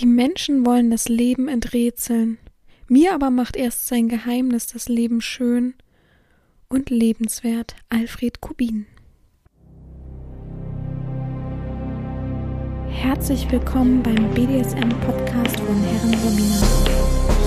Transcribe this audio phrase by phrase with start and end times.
[0.00, 2.36] Die Menschen wollen das Leben enträtseln.
[2.86, 5.72] Mir aber macht erst sein Geheimnis das Leben schön
[6.68, 7.76] und lebenswert.
[7.88, 8.84] Alfred Kubin.
[12.90, 16.66] Herzlich willkommen beim BDSM-Podcast von Herren Romina.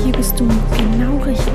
[0.04, 1.54] Hier bist du genau richtig.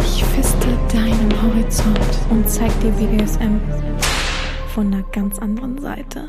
[0.00, 1.98] Ich feste deinen Horizont
[2.28, 3.58] und zeig dir BDSM
[4.74, 6.28] von einer ganz anderen Seite.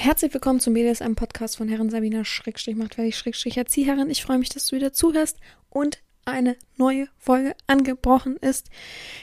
[0.00, 4.10] Herzlich willkommen zum BDSM-Podcast von Herren Sabina Schrägstrich macht fertig Schrägstrich Erzieherin.
[4.10, 5.38] Ich freue mich, dass du wieder zuhörst
[5.70, 8.68] und eine neue Folge angebrochen ist.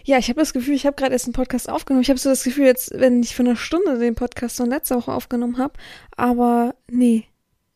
[0.03, 2.01] Ja, ich habe das Gefühl, ich habe gerade erst einen Podcast aufgenommen.
[2.01, 4.97] Ich habe so das Gefühl, jetzt, wenn ich für eine Stunde den Podcast von letzter
[4.97, 5.75] Woche aufgenommen habe,
[6.17, 7.23] aber nee,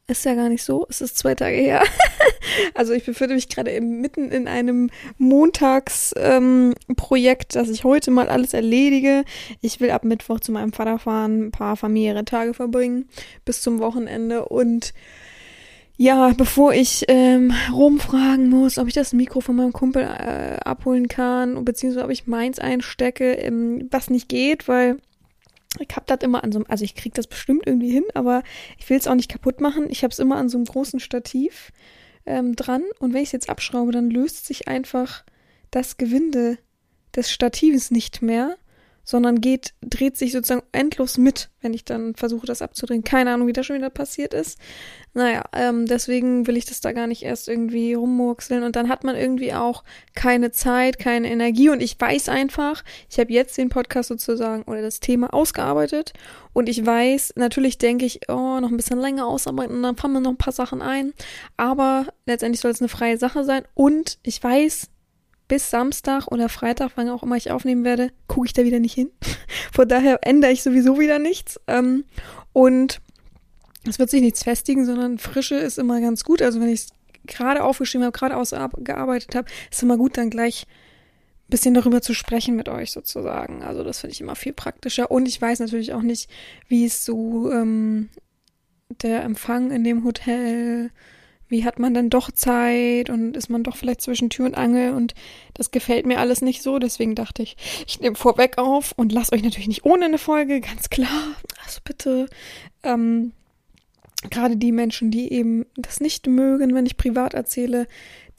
[0.09, 0.85] ist ja gar nicht so.
[0.89, 1.83] Es ist zwei Tage her.
[2.73, 8.53] also ich befinde mich gerade mitten in einem Montagsprojekt, ähm, dass ich heute mal alles
[8.53, 9.23] erledige.
[9.61, 13.09] Ich will ab Mittwoch zu meinem Vater fahren, ein paar familiäre Tage verbringen
[13.45, 14.93] bis zum Wochenende und
[16.01, 21.09] ja, bevor ich ähm, rumfragen muss, ob ich das Mikro von meinem Kumpel äh, abholen
[21.09, 24.95] kann, beziehungsweise ob ich meins einstecke, ähm, was nicht geht, weil
[25.77, 28.43] ich hab das immer an so einem, also ich krieg das bestimmt irgendwie hin, aber
[28.77, 29.87] ich will es auch nicht kaputt machen.
[29.89, 31.71] Ich habe es immer an so einem großen Stativ
[32.25, 35.23] ähm, dran und wenn ich es jetzt abschraube, dann löst sich einfach
[35.71, 36.57] das Gewinde
[37.15, 38.57] des Statives nicht mehr
[39.09, 43.03] sondern geht, dreht sich sozusagen endlos mit, wenn ich dann versuche, das abzudrehen.
[43.03, 44.59] Keine Ahnung, wie das schon wieder passiert ist.
[45.15, 48.61] Naja, ähm, deswegen will ich das da gar nicht erst irgendwie rummurkseln.
[48.61, 51.69] Und dann hat man irgendwie auch keine Zeit, keine Energie.
[51.69, 56.13] Und ich weiß einfach, ich habe jetzt den Podcast sozusagen oder das Thema ausgearbeitet.
[56.53, 60.13] Und ich weiß, natürlich denke ich, oh, noch ein bisschen länger ausarbeiten und dann fallen
[60.13, 61.13] mir noch ein paar Sachen ein.
[61.57, 63.63] Aber letztendlich soll es eine freie Sache sein.
[63.73, 64.91] Und ich weiß,
[65.49, 68.93] bis Samstag oder Freitag, wann auch immer ich aufnehmen werde, gucke ich da wieder nicht
[68.93, 69.11] hin.
[69.73, 71.59] Von daher ändere ich sowieso wieder nichts.
[71.67, 72.05] Ähm,
[72.53, 73.01] und
[73.87, 76.41] es wird sich nichts festigen, sondern Frische ist immer ganz gut.
[76.41, 76.89] Also wenn ich es
[77.25, 82.13] gerade aufgeschrieben habe, gerade ausgearbeitet habe, ist immer gut, dann gleich ein bisschen darüber zu
[82.13, 83.63] sprechen mit euch sozusagen.
[83.63, 85.09] Also das finde ich immer viel praktischer.
[85.09, 86.29] Und ich weiß natürlich auch nicht,
[86.67, 88.09] wie es so ähm,
[89.01, 90.91] der Empfang in dem Hotel
[91.49, 94.93] wie hat man dann doch Zeit und ist man doch vielleicht zwischen Tür und Angel
[94.93, 95.13] und
[95.53, 96.79] das gefällt mir alles nicht so.
[96.79, 100.61] Deswegen dachte ich, ich nehme vorweg auf und lasse euch natürlich nicht ohne eine Folge,
[100.61, 101.35] ganz klar.
[101.65, 102.27] Also bitte,
[102.83, 103.33] ähm,
[104.29, 107.87] gerade die Menschen, die eben das nicht mögen, wenn ich privat erzähle.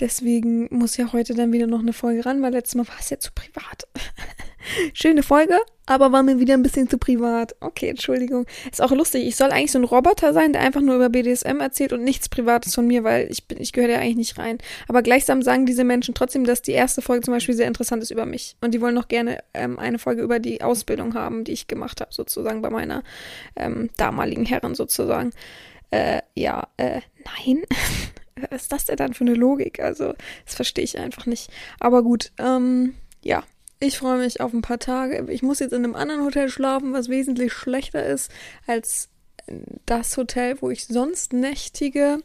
[0.01, 3.11] Deswegen muss ja heute dann wieder noch eine Folge ran, weil letztes Mal war es
[3.11, 3.87] ja zu privat.
[4.95, 7.55] Schöne Folge, aber war mir wieder ein bisschen zu privat.
[7.61, 8.47] Okay, Entschuldigung.
[8.71, 9.27] Ist auch lustig.
[9.27, 12.29] Ich soll eigentlich so ein Roboter sein, der einfach nur über BDSM erzählt und nichts
[12.31, 14.59] Privates von mir, weil ich bin, ich gehöre ja eigentlich nicht rein.
[14.89, 18.11] Aber gleichsam sagen diese Menschen trotzdem, dass die erste Folge zum Beispiel sehr interessant ist
[18.11, 18.57] über mich.
[18.63, 22.01] Und die wollen noch gerne ähm, eine Folge über die Ausbildung haben, die ich gemacht
[22.01, 23.03] habe, sozusagen bei meiner
[23.57, 25.31] ähm, damaligen Herrin sozusagen.
[25.91, 27.65] Äh, ja, äh, nein.
[28.51, 29.81] Was ist das denn dann für eine Logik?
[29.81, 30.15] Also,
[30.45, 31.51] das verstehe ich einfach nicht.
[31.79, 33.45] Aber gut, ähm, ja,
[33.81, 35.27] ich freue mich auf ein paar Tage.
[35.31, 38.31] Ich muss jetzt in einem anderen Hotel schlafen, was wesentlich schlechter ist
[38.67, 39.09] als
[39.87, 42.23] das Hotel, wo ich sonst nächtige.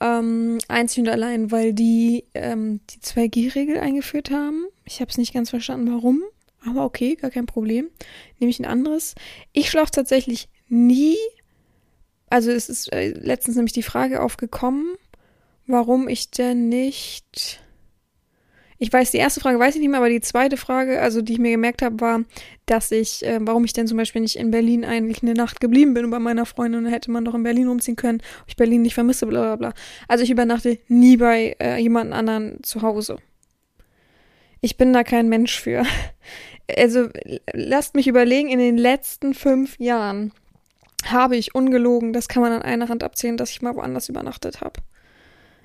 [0.00, 4.66] Ähm, einzig und allein, weil die ähm, die 2G-Regel eingeführt haben.
[4.84, 6.22] Ich habe es nicht ganz verstanden, warum.
[6.66, 7.88] Aber okay, gar kein Problem.
[8.38, 9.14] Nehme ich ein anderes.
[9.52, 11.16] Ich schlafe tatsächlich nie.
[12.30, 14.96] Also es ist äh, letztens nämlich die Frage aufgekommen,
[15.72, 17.62] warum ich denn nicht
[18.82, 21.34] ich weiß, die erste Frage weiß ich nicht mehr, aber die zweite Frage, also die
[21.34, 22.24] ich mir gemerkt habe, war,
[22.66, 25.94] dass ich, äh, warum ich denn zum Beispiel nicht in Berlin eigentlich eine Nacht geblieben
[25.94, 28.94] bin bei meiner Freundin, hätte man doch in Berlin umziehen können, ob ich Berlin nicht
[28.94, 29.74] vermisse, bla bla bla.
[30.08, 33.18] Also ich übernachte nie bei äh, jemand anderen zu Hause.
[34.60, 35.84] Ich bin da kein Mensch für.
[36.76, 37.08] Also
[37.52, 40.32] lasst mich überlegen, in den letzten fünf Jahren
[41.04, 44.60] habe ich ungelogen, das kann man an einer Hand abzählen, dass ich mal woanders übernachtet
[44.60, 44.80] habe.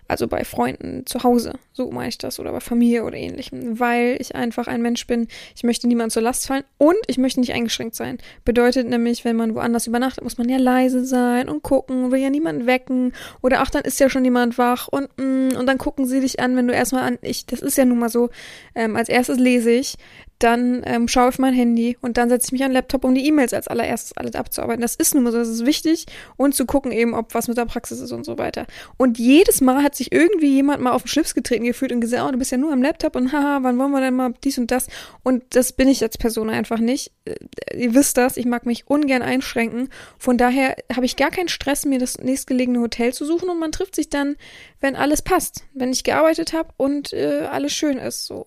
[0.08, 4.18] Also bei Freunden zu Hause, so meine ich das, oder bei Familie oder ähnlichem, weil
[4.20, 5.28] ich einfach ein Mensch bin.
[5.56, 8.18] Ich möchte niemand zur Last fallen und ich möchte nicht eingeschränkt sein.
[8.46, 12.30] Bedeutet nämlich, wenn man woanders übernachtet, muss man ja leise sein und gucken, will ja
[12.30, 16.06] niemanden wecken oder ach, dann ist ja schon jemand wach und mm, und dann gucken
[16.06, 18.30] sie dich an, wenn du erstmal an, ich, das ist ja nun mal so,
[18.76, 19.98] ähm, als erstes lese ich,
[20.40, 23.16] dann ähm, schaue ich mein Handy und dann setze ich mich an den Laptop, um
[23.16, 24.82] die E-Mails als allererstes alles abzuarbeiten.
[24.82, 26.06] Das ist nun mal so, das ist wichtig
[26.36, 28.68] und zu gucken eben, ob was mit der Praxis ist und so weiter.
[28.98, 32.24] Und jedes Mal hat sich irgendwie jemand mal auf den Schlips getreten gefühlt und gesagt,
[32.28, 34.60] oh, du bist ja nur am Laptop und haha, wann wollen wir denn mal dies
[34.60, 34.88] und das?
[35.24, 37.12] Und das bin ich als Person einfach nicht.
[37.26, 37.36] Äh,
[37.76, 39.90] ihr wisst das, ich mag mich ungern einschränken.
[40.20, 43.72] Von daher habe ich gar keinen Stress, mir das nächstgelegene Hotel zu suchen und man
[43.72, 44.36] trifft sich dann,
[44.82, 48.46] wenn alles passt, wenn ich gearbeitet habe und äh, alles schön ist so.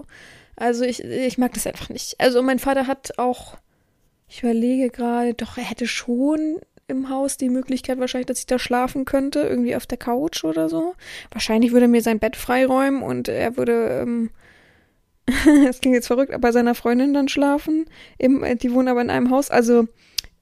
[0.60, 2.20] Also ich, ich mag das einfach nicht.
[2.20, 3.56] Also mein Vater hat auch
[4.28, 8.58] Ich überlege gerade, doch, er hätte schon im Haus die Möglichkeit wahrscheinlich, dass ich da
[8.58, 10.94] schlafen könnte, irgendwie auf der Couch oder so.
[11.30, 14.30] Wahrscheinlich würde er mir sein Bett freiräumen und er würde, ähm,
[15.64, 17.86] das klingt jetzt verrückt, bei seiner Freundin dann schlafen.
[18.18, 19.50] Im, äh, die wohnen aber in einem Haus.
[19.50, 19.88] Also,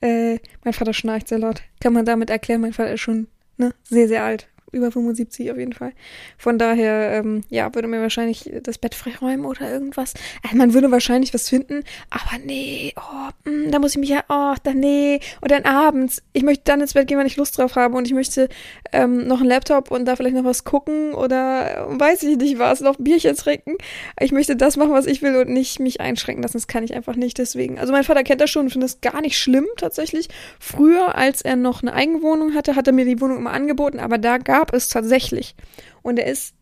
[0.00, 1.62] äh, mein Vater schnarcht sehr laut.
[1.80, 5.58] Kann man damit erklären, mein Vater ist schon ne, sehr, sehr alt über 75 auf
[5.58, 5.92] jeden Fall.
[6.36, 10.14] Von daher, ähm, ja, würde mir wahrscheinlich das Bett freiräumen oder irgendwas.
[10.42, 14.10] Also man würde wahrscheinlich was finden, aber nee, oh, mh, mm, da muss ich mich
[14.10, 15.20] ja, oh, dann nee.
[15.40, 18.06] Und dann abends, ich möchte dann ins Bett gehen, wenn ich Lust drauf habe und
[18.06, 18.48] ich möchte
[18.92, 22.58] ähm, noch einen Laptop und da vielleicht noch was gucken oder äh, weiß ich nicht
[22.58, 23.76] was, noch ein Bierchen trinken.
[24.20, 26.56] Ich möchte das machen, was ich will und nicht mich einschränken lassen.
[26.56, 27.78] Das kann ich einfach nicht, deswegen.
[27.78, 30.28] Also mein Vater kennt das schon und findet das gar nicht schlimm tatsächlich.
[30.58, 34.18] Früher, als er noch eine Eigenwohnung hatte, hat er mir die Wohnung immer angeboten, aber
[34.18, 35.54] da gab gab es tatsächlich.
[36.02, 36.54] Und er ist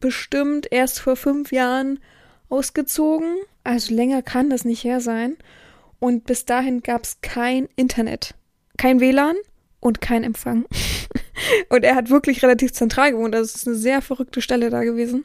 [0.00, 2.00] bestimmt erst vor fünf Jahren
[2.48, 3.36] ausgezogen.
[3.62, 5.36] Also länger kann das nicht her sein.
[6.00, 8.34] Und bis dahin gab es kein Internet,
[8.76, 9.36] kein WLAN
[9.78, 10.64] und kein Empfang.
[11.68, 13.36] und er hat wirklich relativ zentral gewohnt.
[13.36, 15.24] Also ist eine sehr verrückte Stelle da gewesen.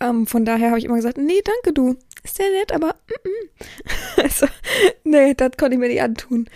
[0.00, 1.96] Ähm, von daher habe ich immer gesagt, nee, danke du.
[2.24, 4.22] Ist sehr nett, aber mm -mm.
[4.22, 4.46] also,
[5.04, 6.48] nee, das konnte ich mir nicht antun.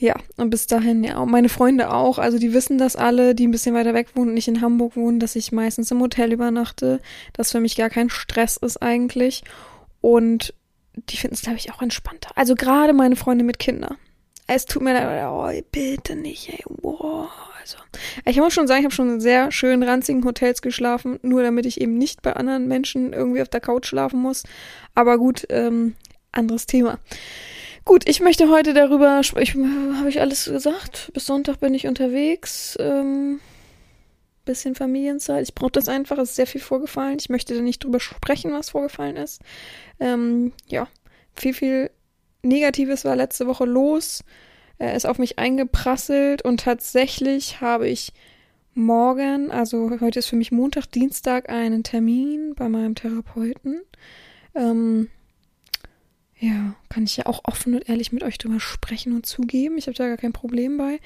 [0.00, 2.18] Ja, und bis dahin, ja, und meine Freunde auch.
[2.18, 5.18] Also die wissen das alle, die ein bisschen weiter weg wohnen nicht in Hamburg wohnen,
[5.18, 7.00] dass ich meistens im Hotel übernachte,
[7.32, 9.42] dass für mich gar kein Stress ist eigentlich.
[10.00, 10.54] Und
[10.94, 12.30] die finden es, glaube ich, auch entspannter.
[12.36, 13.96] Also gerade meine Freunde mit Kindern.
[14.46, 17.28] Es tut mir leid, oh, bitte nicht, ey, wow.
[17.60, 17.76] Also,
[18.24, 21.66] ich muss schon sagen, ich habe schon in sehr schönen, ranzigen Hotels geschlafen, nur damit
[21.66, 24.44] ich eben nicht bei anderen Menschen irgendwie auf der Couch schlafen muss.
[24.94, 25.96] Aber gut, ähm,
[26.32, 26.98] anderes Thema.
[27.88, 29.96] Gut, ich möchte heute darüber sprechen.
[29.96, 31.10] Habe ich alles gesagt?
[31.14, 32.76] Bis Sonntag bin ich unterwegs.
[32.78, 33.40] Ähm,
[34.44, 35.44] bisschen Familienzeit.
[35.44, 36.18] Ich brauche das einfach.
[36.18, 37.16] Es ist sehr viel vorgefallen.
[37.18, 39.40] Ich möchte da nicht drüber sprechen, was vorgefallen ist.
[40.00, 40.86] Ähm, ja,
[41.34, 41.90] viel, viel
[42.42, 44.22] Negatives war letzte Woche los.
[44.76, 48.12] Er ist auf mich eingeprasselt und tatsächlich habe ich
[48.74, 53.80] morgen, also heute ist für mich Montag, Dienstag, einen Termin bei meinem Therapeuten.
[54.54, 55.08] Ähm,
[56.40, 59.76] ja, kann ich ja auch offen und ehrlich mit euch drüber sprechen und zugeben.
[59.76, 61.00] Ich habe da gar kein Problem bei.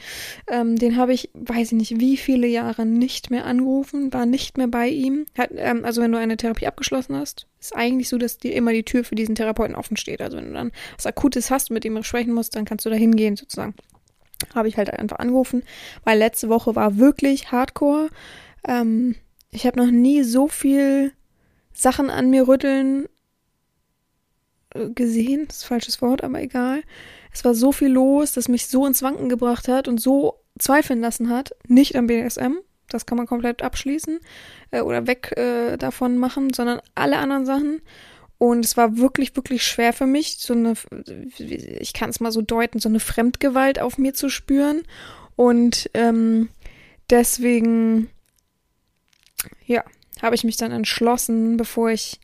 [0.46, 4.58] Ähm, den habe ich, weiß ich nicht, wie viele Jahre nicht mehr angerufen, war nicht
[4.58, 5.24] mehr bei ihm.
[5.38, 8.72] Hat, ähm, also wenn du eine Therapie abgeschlossen hast, ist eigentlich so, dass dir immer
[8.72, 10.20] die Tür für diesen Therapeuten offen steht.
[10.20, 12.90] Also wenn du dann was Akutes hast, mit dem du sprechen musst, dann kannst du
[12.90, 13.74] da hingehen sozusagen.
[14.54, 15.62] Habe ich halt einfach angerufen,
[16.04, 18.10] weil letzte Woche war wirklich Hardcore.
[18.68, 19.14] Ähm,
[19.50, 21.12] ich habe noch nie so viel
[21.72, 23.06] Sachen an mir rütteln
[24.94, 26.82] gesehen, das ist falsches Wort, aber egal.
[27.32, 31.00] Es war so viel los, das mich so ins Wanken gebracht hat und so zweifeln
[31.00, 32.56] lassen hat, nicht am BDSM,
[32.88, 34.20] das kann man komplett abschließen
[34.70, 37.80] äh, oder weg äh, davon machen, sondern alle anderen Sachen.
[38.38, 40.74] Und es war wirklich, wirklich schwer für mich, so eine,
[41.38, 44.82] ich kann es mal so deuten, so eine Fremdgewalt auf mir zu spüren.
[45.36, 46.48] Und ähm,
[47.08, 48.10] deswegen,
[49.64, 49.84] ja,
[50.20, 52.20] habe ich mich dann entschlossen, bevor ich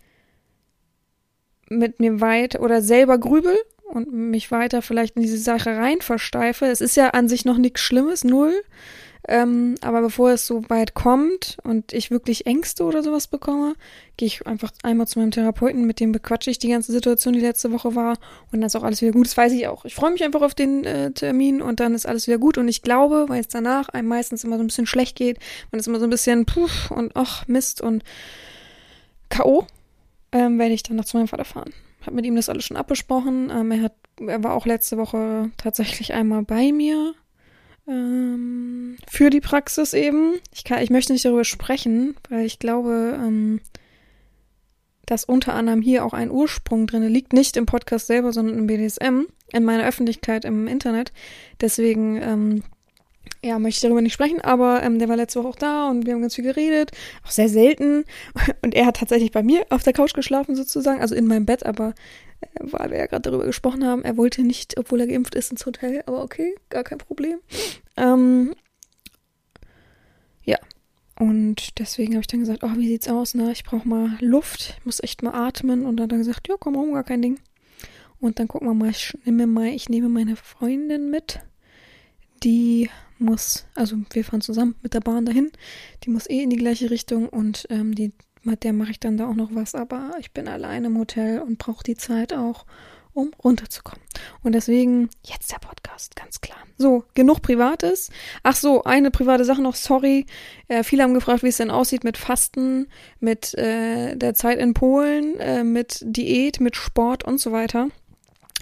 [1.70, 6.66] mit mir weit oder selber grübel und mich weiter vielleicht in diese Sache rein versteife.
[6.66, 8.54] Es ist ja an sich noch nichts Schlimmes, null.
[9.30, 13.74] Ähm, aber bevor es so weit kommt und ich wirklich Ängste oder sowas bekomme,
[14.16, 17.40] gehe ich einfach einmal zu meinem Therapeuten, mit dem bequatsche ich die ganze Situation, die
[17.40, 18.12] letzte Woche war
[18.52, 19.26] und dann ist auch alles wieder gut.
[19.26, 19.84] Das weiß ich auch.
[19.84, 22.68] Ich freue mich einfach auf den äh, Termin und dann ist alles wieder gut und
[22.68, 25.38] ich glaube, weil es danach einem meistens immer so ein bisschen schlecht geht,
[25.72, 28.04] man ist immer so ein bisschen puh und ach Mist und
[29.28, 29.66] K.O
[30.32, 31.72] ähm, werde ich dann noch zu meinem Vater fahren.
[32.02, 33.50] Habe mit ihm das alles schon abgesprochen.
[33.50, 33.94] Ähm, er hat,
[34.26, 37.14] er war auch letzte Woche tatsächlich einmal bei mir
[37.88, 40.34] ähm, für die Praxis eben.
[40.54, 43.60] Ich kann, ich möchte nicht darüber sprechen, weil ich glaube, ähm,
[45.06, 48.66] dass unter anderem hier auch ein Ursprung drin liegt, nicht im Podcast selber, sondern im
[48.66, 51.12] BDSM, in meiner Öffentlichkeit im Internet.
[51.60, 52.62] Deswegen ähm,
[53.44, 56.06] ja, möchte ich darüber nicht sprechen, aber ähm, der war letzte Woche auch da und
[56.06, 56.90] wir haben ganz viel geredet,
[57.24, 58.04] auch sehr selten.
[58.62, 61.64] Und er hat tatsächlich bei mir auf der Couch geschlafen sozusagen, also in meinem Bett,
[61.64, 61.94] aber
[62.40, 65.50] äh, weil wir ja gerade darüber gesprochen haben, er wollte nicht, obwohl er geimpft ist,
[65.50, 67.38] ins Hotel, aber okay, gar kein Problem.
[67.96, 68.54] Ähm,
[70.44, 70.58] ja,
[71.18, 73.50] und deswegen habe ich dann gesagt, oh, wie sieht's aus, ne?
[73.52, 75.84] Ich brauche mal Luft, ich muss echt mal atmen.
[75.84, 77.40] Und dann hat er gesagt, ja, komm rum, gar kein Ding.
[78.20, 81.40] Und dann gucken wir mal, ich nehme, mal, ich nehme meine Freundin mit,
[82.42, 82.88] die
[83.20, 85.50] muss, also wir fahren zusammen mit der Bahn dahin,
[86.04, 89.16] die muss eh in die gleiche Richtung und ähm, die, mit der mache ich dann
[89.16, 92.64] da auch noch was, aber ich bin alleine im Hotel und brauche die Zeit auch,
[93.12, 94.04] um runterzukommen.
[94.42, 96.58] Und deswegen jetzt der Podcast, ganz klar.
[96.76, 98.10] So, genug Privates.
[98.44, 100.26] Ach so, eine private Sache noch, sorry.
[100.68, 102.86] Äh, viele haben gefragt, wie es denn aussieht mit Fasten,
[103.18, 107.88] mit äh, der Zeit in Polen, äh, mit Diät, mit Sport und so weiter.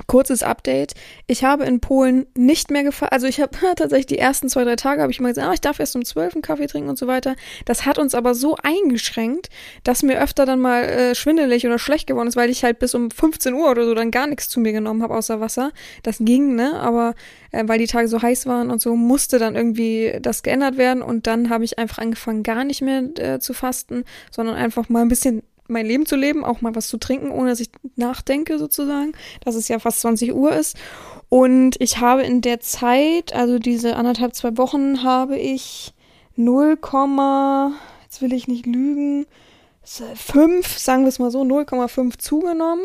[0.07, 0.93] Kurzes Update.
[1.27, 3.13] Ich habe in Polen nicht mehr gefahren.
[3.13, 5.61] Also ich habe tatsächlich die ersten zwei, drei Tage habe ich immer gesagt, ah, ich
[5.61, 7.35] darf erst um zwölf einen Kaffee trinken und so weiter.
[7.65, 9.49] Das hat uns aber so eingeschränkt,
[9.85, 12.95] dass mir öfter dann mal äh, schwindelig oder schlecht geworden ist, weil ich halt bis
[12.95, 15.73] um 15 Uhr oder so dann gar nichts zu mir genommen habe außer Wasser.
[16.03, 16.79] Das ging, ne?
[16.79, 17.15] Aber
[17.53, 21.03] äh, weil die Tage so heiß waren und so, musste dann irgendwie das geändert werden.
[21.03, 25.03] Und dann habe ich einfach angefangen, gar nicht mehr äh, zu fasten, sondern einfach mal
[25.03, 28.59] ein bisschen mein Leben zu leben, auch mal was zu trinken, ohne dass ich nachdenke
[28.59, 29.13] sozusagen,
[29.45, 30.77] dass es ja fast 20 Uhr ist.
[31.29, 35.93] Und ich habe in der Zeit, also diese anderthalb, zwei Wochen, habe ich
[36.37, 36.79] 0,
[38.05, 39.27] jetzt will ich nicht lügen,
[39.83, 42.85] 5, sagen wir es mal so, 0,5 zugenommen.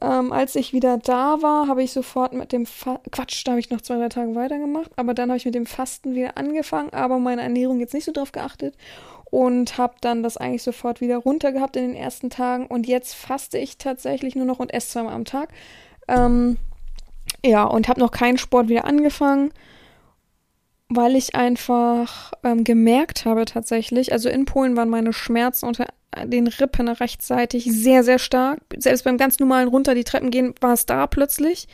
[0.00, 3.60] Ähm, als ich wieder da war, habe ich sofort mit dem Fa Quatsch, da habe
[3.60, 6.90] ich noch zwei, drei Tage weitergemacht, aber dann habe ich mit dem Fasten wieder angefangen,
[6.90, 8.74] aber meine Ernährung jetzt nicht so drauf geachtet
[9.30, 13.14] und habe dann das eigentlich sofort wieder runter gehabt in den ersten Tagen und jetzt
[13.14, 15.50] faste ich tatsächlich nur noch und esse zweimal am Tag.
[16.08, 16.58] Ähm,
[17.44, 19.52] ja, und habe noch keinen Sport wieder angefangen,
[20.88, 25.86] weil ich einfach ähm, gemerkt habe tatsächlich, also in Polen waren meine Schmerzen unter
[26.24, 28.60] den Rippen rechtzeitig sehr, sehr stark.
[28.78, 31.68] Selbst beim ganz normalen runter die Treppen gehen war es da plötzlich.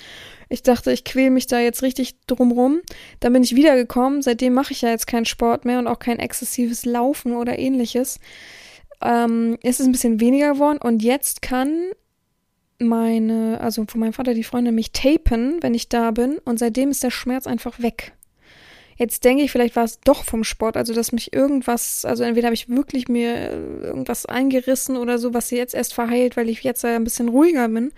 [0.49, 2.81] Ich dachte, ich quäle mich da jetzt richtig drumrum.
[3.21, 4.23] Dann bin ich wiedergekommen.
[4.23, 8.19] Seitdem mache ich ja jetzt keinen Sport mehr und auch kein exzessives Laufen oder ähnliches.
[9.03, 11.91] Ähm, es ist ein bisschen weniger geworden und jetzt kann
[12.79, 16.91] meine, also von meinem Vater die Freundin mich tapen, wenn ich da bin und seitdem
[16.91, 18.13] ist der Schmerz einfach weg.
[19.03, 22.47] Jetzt denke ich, vielleicht war es doch vom Sport, also dass mich irgendwas, also entweder
[22.47, 23.51] habe ich wirklich mir
[23.83, 27.91] irgendwas eingerissen oder so, was jetzt erst verheilt, weil ich jetzt ein bisschen ruhiger bin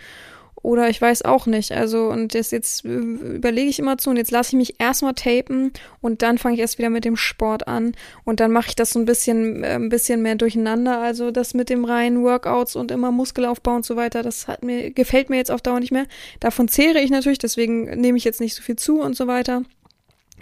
[0.62, 1.72] oder ich weiß auch nicht.
[1.72, 5.12] Also, und das jetzt äh, überlege ich immer zu und jetzt lasse ich mich erstmal
[5.12, 7.92] tapen und dann fange ich erst wieder mit dem Sport an
[8.24, 11.00] und dann mache ich das so ein bisschen, äh, ein bisschen mehr durcheinander.
[11.00, 14.90] Also das mit dem reinen Workouts und immer Muskelaufbau und so weiter, das hat mir,
[14.90, 16.06] gefällt mir jetzt auf Dauer nicht mehr.
[16.40, 19.64] Davon zehre ich natürlich, deswegen nehme ich jetzt nicht so viel zu und so weiter.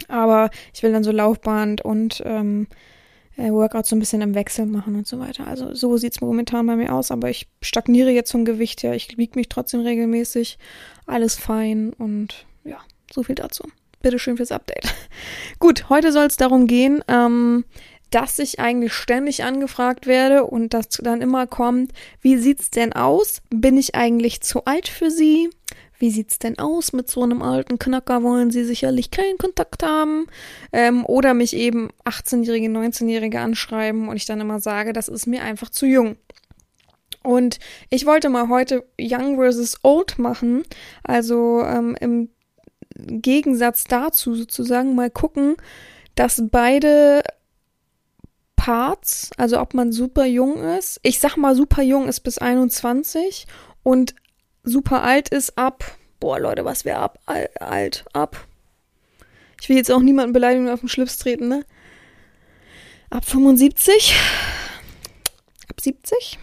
[0.07, 2.67] Aber ich will dann so Laufband und ähm,
[3.37, 5.47] äh, Workouts so ein bisschen im Wechsel machen und so weiter.
[5.47, 8.93] Also so sieht's momentan bei mir aus, aber ich stagniere jetzt vom Gewicht her.
[8.93, 10.57] Ich wiege mich trotzdem regelmäßig.
[11.05, 12.77] Alles fein und ja,
[13.11, 13.63] so viel dazu.
[14.01, 14.93] Bitteschön fürs Update.
[15.59, 17.63] Gut, heute soll es darum gehen, ähm,
[18.11, 23.41] dass ich eigentlich ständig angefragt werde und das dann immer kommt, wie sieht's denn aus?
[23.49, 25.49] Bin ich eigentlich zu alt für Sie?
[25.99, 28.23] Wie sieht's denn aus mit so einem alten Knacker?
[28.23, 30.27] Wollen Sie sicherlich keinen Kontakt haben?
[30.71, 35.43] Ähm, oder mich eben 18-Jährige, 19-Jährige anschreiben und ich dann immer sage, das ist mir
[35.43, 36.17] einfach zu jung.
[37.23, 37.59] Und
[37.89, 40.63] ich wollte mal heute Young versus Old machen,
[41.03, 42.29] also ähm, im
[42.95, 45.55] Gegensatz dazu sozusagen mal gucken,
[46.15, 47.23] dass beide
[48.55, 53.47] Parts, also ob man super jung ist, ich sag mal super jung ist bis 21
[53.83, 54.15] und
[54.63, 55.83] super alt ist ab,
[56.19, 58.47] boah Leute, was wäre ab, alt, ab.
[59.61, 61.65] Ich will jetzt auch niemanden beleidigen auf den Schlips treten, ne?
[63.09, 64.15] Ab 75?
[65.69, 66.39] Ab 70?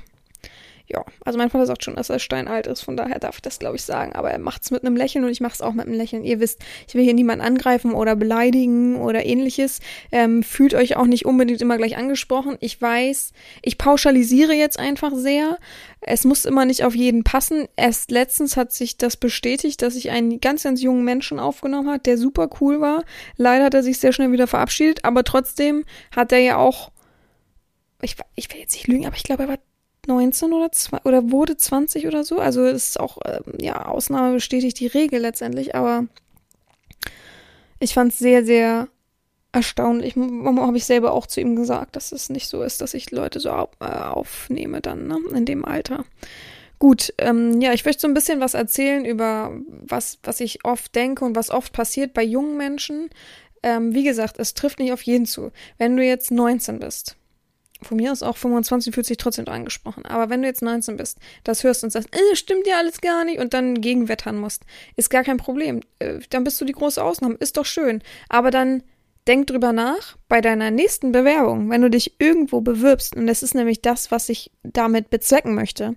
[0.92, 3.60] Ja, also mein Vater sagt schon, dass er steinalt ist, von daher darf ich das,
[3.60, 4.12] glaube ich, sagen.
[4.12, 6.24] Aber er macht es mit einem Lächeln und ich mache es auch mit einem Lächeln.
[6.24, 9.78] Ihr wisst, ich will hier niemanden angreifen oder beleidigen oder ähnliches.
[10.10, 12.56] Ähm, fühlt euch auch nicht unbedingt immer gleich angesprochen.
[12.60, 13.32] Ich weiß,
[13.62, 15.58] ich pauschalisiere jetzt einfach sehr.
[16.00, 17.68] Es muss immer nicht auf jeden passen.
[17.76, 22.06] Erst letztens hat sich das bestätigt, dass ich einen ganz, ganz jungen Menschen aufgenommen hat,
[22.06, 23.04] der super cool war.
[23.36, 26.90] Leider hat er sich sehr schnell wieder verabschiedet, aber trotzdem hat er ja auch
[28.02, 29.58] ich, ich will jetzt nicht lügen, aber ich glaube, er war
[30.06, 32.38] 19 oder, zwei, oder wurde 20 oder so.
[32.38, 36.06] Also ist auch, äh, ja, Ausnahme bestätigt die Regel letztendlich, aber
[37.78, 38.88] ich fand es sehr, sehr
[39.52, 40.16] erstaunlich.
[40.16, 43.40] Habe ich selber auch zu ihm gesagt, dass es nicht so ist, dass ich Leute
[43.40, 46.04] so auf, äh, aufnehme dann, ne, in dem Alter.
[46.78, 50.94] Gut, ähm, ja, ich möchte so ein bisschen was erzählen über was, was ich oft
[50.94, 53.10] denke und was oft passiert bei jungen Menschen.
[53.62, 55.52] Ähm, wie gesagt, es trifft nicht auf jeden zu.
[55.76, 57.16] Wenn du jetzt 19 bist
[57.82, 60.04] von mir aus auch 25 fühlt sich trotzdem angesprochen.
[60.06, 63.24] Aber wenn du jetzt 19 bist, das hörst und sagst, äh, stimmt ja alles gar
[63.24, 64.64] nicht und dann gegenwettern musst,
[64.96, 65.80] ist gar kein Problem.
[65.98, 68.02] Äh, dann bist du die große Ausnahme, ist doch schön.
[68.28, 68.82] Aber dann
[69.26, 73.54] denk drüber nach bei deiner nächsten Bewerbung, wenn du dich irgendwo bewirbst, und das ist
[73.54, 75.94] nämlich das, was ich damit bezwecken möchte,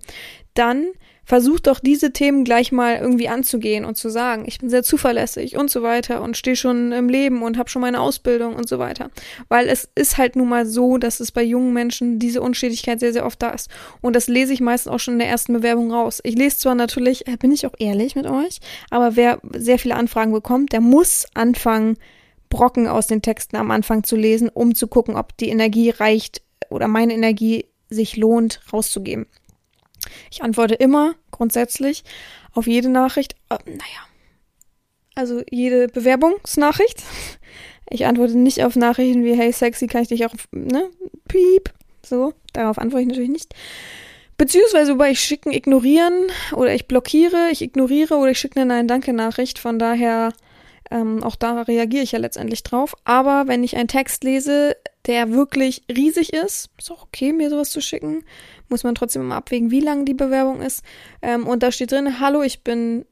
[0.54, 0.86] dann
[1.24, 5.56] versuch doch diese Themen gleich mal irgendwie anzugehen und zu sagen, ich bin sehr zuverlässig
[5.56, 8.78] und so weiter und stehe schon im Leben und habe schon meine Ausbildung und so
[8.78, 9.10] weiter.
[9.48, 13.12] Weil es ist halt nun mal so, dass es bei jungen Menschen diese Unstetigkeit sehr,
[13.12, 13.70] sehr oft da ist.
[14.00, 16.20] Und das lese ich meistens auch schon in der ersten Bewerbung raus.
[16.24, 19.96] Ich lese zwar natürlich, äh, bin ich auch ehrlich mit euch, aber wer sehr viele
[19.96, 21.96] Anfragen bekommt, der muss anfangen,
[22.50, 26.42] Brocken aus den Texten am Anfang zu lesen, um zu gucken, ob die Energie reicht
[26.70, 29.26] oder meine Energie sich lohnt, rauszugeben.
[30.30, 32.04] Ich antworte immer grundsätzlich
[32.52, 33.34] auf jede Nachricht.
[33.50, 34.08] Äh, naja,
[35.14, 37.02] also jede Bewerbungsnachricht.
[37.90, 40.90] Ich antworte nicht auf Nachrichten wie Hey sexy, kann ich dich auch, ne?
[41.28, 41.72] Piep.
[42.02, 43.54] So, darauf antworte ich natürlich nicht.
[44.36, 46.14] Beziehungsweise wobei ich schicken, ignorieren
[46.52, 49.58] oder ich blockiere, ich ignoriere oder ich schicke eine Nein-Danke-Nachricht.
[49.58, 50.32] Von daher,
[50.90, 52.96] ähm, auch da reagiere ich ja letztendlich drauf.
[53.04, 57.70] Aber wenn ich einen Text lese, der wirklich riesig ist, ist auch okay, mir sowas
[57.70, 58.24] zu schicken.
[58.74, 60.82] Muss man trotzdem immer abwägen, wie lang die Bewerbung ist.
[61.22, 63.04] Ähm, und da steht drin, hallo, ich bin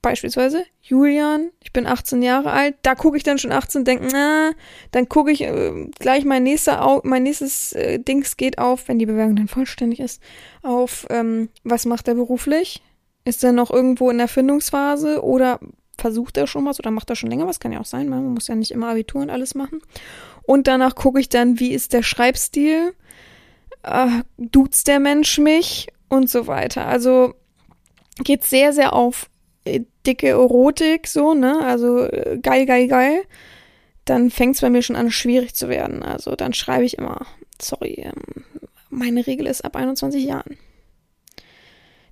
[0.00, 4.52] beispielsweise Julian, ich bin 18 Jahre alt, da gucke ich dann schon 18 denke, na,
[4.92, 9.06] dann gucke ich äh, gleich mein nächster mein nächstes äh, Dings geht auf, wenn die
[9.06, 10.22] Bewerbung dann vollständig ist,
[10.62, 12.80] auf ähm, was macht er beruflich?
[13.24, 15.58] Ist er noch irgendwo in der Findungsphase oder
[15.98, 17.58] versucht er schon was oder macht er schon länger was?
[17.58, 19.82] Kann ja auch sein, man muss ja nicht immer Abitur und alles machen.
[20.44, 22.94] Und danach gucke ich dann, wie ist der Schreibstil?
[23.82, 25.88] Äh, duzt der Mensch mich?
[26.08, 26.86] Und so weiter.
[26.86, 27.34] Also
[28.22, 29.30] geht sehr, sehr auf
[29.64, 31.60] äh, dicke Erotik, so, ne?
[31.64, 33.22] Also äh, geil, geil, geil.
[34.04, 36.02] Dann fängt es bei mir schon an, schwierig zu werden.
[36.02, 37.24] Also dann schreibe ich immer,
[37.60, 38.44] sorry, ähm,
[38.90, 40.58] meine Regel ist ab 21 Jahren.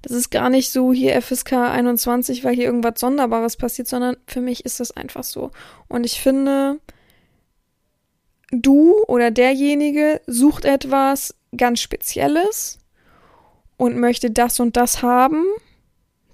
[0.03, 4.41] Das ist gar nicht so hier FSK 21, weil hier irgendwas Sonderbares passiert, sondern für
[4.41, 5.50] mich ist das einfach so.
[5.89, 6.81] Und ich finde,
[8.50, 12.78] du oder derjenige sucht etwas ganz Spezielles
[13.76, 15.45] und möchte das und das haben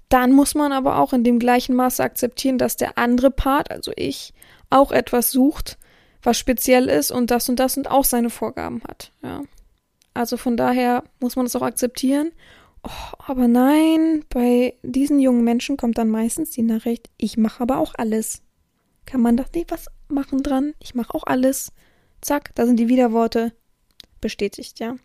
[0.09, 3.91] dann muss man aber auch in dem gleichen Maße akzeptieren, dass der andere Part, also
[3.95, 4.33] ich,
[4.69, 5.77] auch etwas sucht,
[6.23, 9.11] was speziell ist und das und das und auch seine Vorgaben hat.
[9.21, 9.43] Ja.
[10.13, 12.31] Also von daher muss man es auch akzeptieren.
[12.83, 17.77] Oh, aber nein, bei diesen jungen Menschen kommt dann meistens die Nachricht, ich mache aber
[17.77, 18.41] auch alles.
[19.05, 20.73] Kann man da nicht was machen dran?
[20.79, 21.71] Ich mache auch alles.
[22.21, 23.53] Zack, da sind die Widerworte
[24.21, 24.95] bestätigt, ja.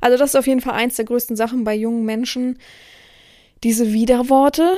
[0.00, 2.58] Also das ist auf jeden Fall eins der größten Sachen bei jungen Menschen,
[3.64, 4.76] diese Widerworte,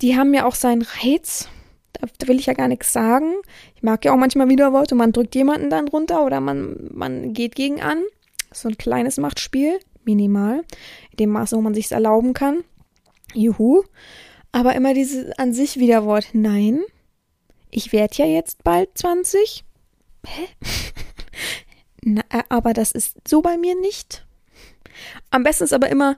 [0.00, 1.48] die haben ja auch seinen Reiz.
[1.92, 3.34] Da, will ich ja gar nichts sagen.
[3.74, 4.94] Ich mag ja auch manchmal Widerworte.
[4.94, 8.02] Man drückt jemanden dann runter oder man, man geht gegen an.
[8.52, 10.64] So ein kleines Machtspiel, minimal.
[11.10, 12.64] In dem Maße, wo man sich erlauben kann.
[13.34, 13.82] Juhu.
[14.52, 16.28] Aber immer diese an sich Widerwort.
[16.32, 16.80] Nein.
[17.70, 19.64] Ich werde ja jetzt bald 20.
[20.26, 20.48] Hä?
[22.04, 24.26] Na, äh, aber das ist so bei mir nicht.
[25.30, 26.16] Am besten ist aber immer,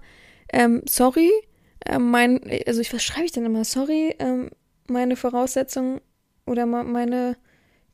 [0.53, 1.31] ähm, sorry,
[1.87, 3.65] äh, mein, also ich, was schreibe ich denn immer?
[3.65, 4.51] Sorry, ähm,
[4.87, 6.01] meine Voraussetzung
[6.47, 7.37] oder meine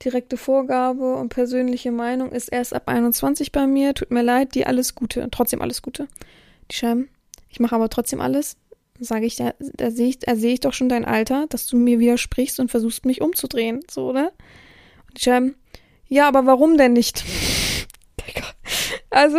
[0.05, 3.94] direkte Vorgabe und persönliche Meinung ist erst ab 21 bei mir.
[3.94, 6.09] Tut mir leid, die alles Gute, trotzdem alles Gute.
[6.70, 7.09] Die schreiben,
[7.49, 8.57] ich mache aber trotzdem alles.
[8.99, 11.77] Sage ich, da, da sehe ich, da sehe ich doch schon dein Alter, dass du
[11.77, 14.33] mir widersprichst und versuchst mich umzudrehen, so, oder?
[15.09, 15.55] Und die schreiben,
[16.09, 17.25] ja, aber warum denn nicht?
[19.16, 19.38] Also,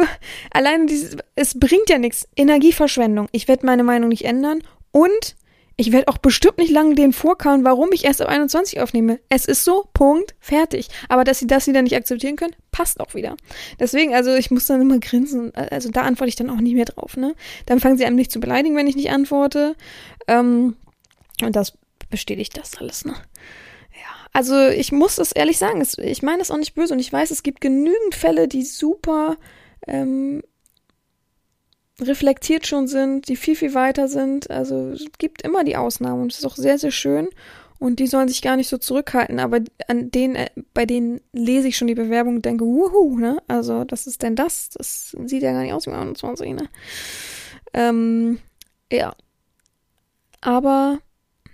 [0.51, 2.27] alleine dieses, es bringt ja nichts.
[2.35, 3.27] Energieverschwendung.
[3.31, 5.35] Ich werde meine Meinung nicht ändern und
[5.75, 9.19] ich werde auch bestimmt nicht lange den vorkauen, warum ich erst ab 21 aufnehme.
[9.29, 10.87] Es ist so, Punkt, fertig.
[11.07, 13.37] Aber dass sie das wieder nicht akzeptieren können, passt auch wieder.
[13.79, 15.53] Deswegen, also ich muss dann immer grinsen.
[15.53, 17.35] Also da antworte ich dann auch nicht mehr drauf, ne?
[17.67, 19.75] Dann fangen sie an, mich zu beleidigen, wenn ich nicht antworte.
[20.27, 20.75] Ähm,
[21.43, 21.73] und das
[22.09, 23.13] bestätigt das alles, ne?
[23.93, 27.13] Ja, also ich muss es ehrlich sagen, ich meine es auch nicht böse und ich
[27.13, 29.37] weiß, es gibt genügend Fälle, die super
[29.85, 30.41] ähm,
[31.99, 34.49] reflektiert schon sind, die viel, viel weiter sind.
[34.49, 37.29] Also es gibt immer die Ausnahmen und es ist auch sehr, sehr schön.
[37.79, 41.67] Und die sollen sich gar nicht so zurückhalten, aber an denen, äh, bei denen lese
[41.67, 43.37] ich schon die Bewerbung und denke, wuhu, ne?
[43.47, 44.69] Also, was ist denn das?
[44.69, 46.69] Das sieht ja gar nicht aus wie 21, ne?
[47.73, 48.39] Ähm,
[48.91, 49.15] ja.
[50.41, 50.99] Aber,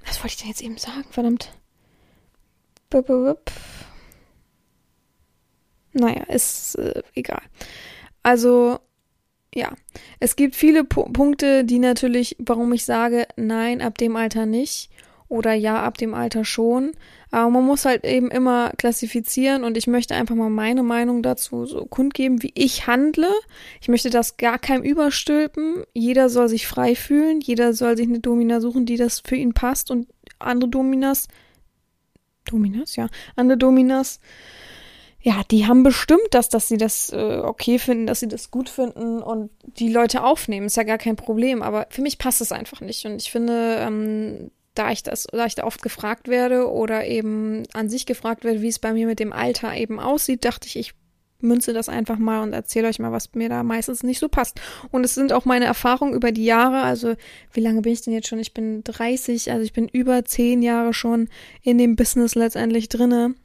[0.06, 1.06] was wollte ich denn jetzt eben sagen?
[1.12, 1.52] Verdammt.
[5.92, 7.42] Naja, ist äh, egal.
[8.24, 8.80] Also,
[9.54, 9.72] ja,
[10.20, 14.90] es gibt viele P Punkte, die natürlich, warum ich sage, nein, ab dem Alter nicht
[15.28, 16.92] oder ja, ab dem Alter schon.
[17.32, 21.66] Aber man muss halt eben immer klassifizieren und ich möchte einfach mal meine Meinung dazu
[21.66, 23.32] so kundgeben, wie ich handle.
[23.82, 25.84] Ich möchte das gar keinem überstülpen.
[25.94, 27.42] Jeder soll sich frei fühlen.
[27.42, 30.08] Jeder soll sich eine Domina suchen, die das für ihn passt und
[30.38, 31.28] andere Dominas,
[32.46, 34.20] Dominas, ja, andere Dominas
[35.26, 38.68] ja, die haben bestimmt das, dass sie das äh, okay finden, dass sie das gut
[38.68, 40.66] finden und die Leute aufnehmen.
[40.66, 41.62] Ist ja gar kein Problem.
[41.62, 43.06] Aber für mich passt es einfach nicht.
[43.06, 47.64] Und ich finde, ähm, da ich das, da ich da oft gefragt werde oder eben
[47.72, 50.76] an sich gefragt werde, wie es bei mir mit dem Alter eben aussieht, dachte ich,
[50.76, 50.94] ich
[51.40, 54.60] münze das einfach mal und erzähle euch mal, was mir da meistens nicht so passt.
[54.92, 56.82] Und es sind auch meine Erfahrungen über die Jahre.
[56.82, 57.16] Also,
[57.54, 58.40] wie lange bin ich denn jetzt schon?
[58.40, 61.30] Ich bin 30, also ich bin über zehn Jahre schon
[61.62, 63.36] in dem Business letztendlich drinne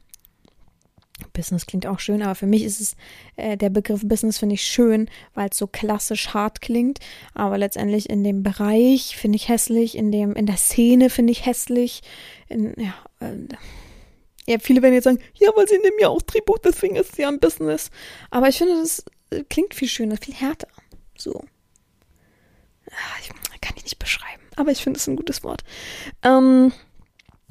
[1.33, 2.97] Business klingt auch schön, aber für mich ist es,
[3.37, 6.99] äh, der Begriff Business finde ich schön, weil es so klassisch hart klingt.
[7.35, 11.47] Aber letztendlich in dem Bereich finde ich hässlich, in dem, in der Szene finde ich
[11.47, 12.03] hässlich.
[12.49, 13.35] In, ja, äh,
[14.47, 17.19] ja, viele werden jetzt sagen, ja, weil sie nehmen ja auch Tribut, deswegen ist es
[17.19, 17.91] ja ein Business.
[18.31, 20.69] Aber ich finde, das äh, klingt viel schöner, viel härter.
[21.17, 21.45] So.
[22.91, 23.29] Ah, ich,
[23.61, 25.63] kann ich nicht beschreiben, aber ich finde es ein gutes Wort.
[26.23, 26.73] Ähm,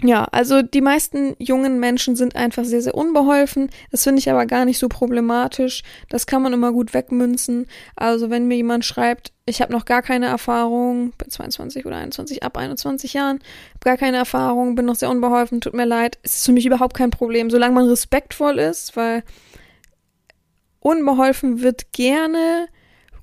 [0.03, 3.71] ja, also die meisten jungen Menschen sind einfach sehr, sehr unbeholfen.
[3.89, 5.81] Das finde ich aber gar nicht so problematisch.
[6.07, 7.65] Das kann man immer gut wegmünzen.
[7.95, 12.43] Also wenn mir jemand schreibt, ich habe noch gar keine Erfahrung, bin 22 oder 21,
[12.43, 16.45] ab 21 Jahren, habe gar keine Erfahrung, bin noch sehr unbeholfen, tut mir leid, ist
[16.45, 19.23] für mich überhaupt kein Problem, solange man respektvoll ist, weil
[20.79, 22.67] unbeholfen wird gerne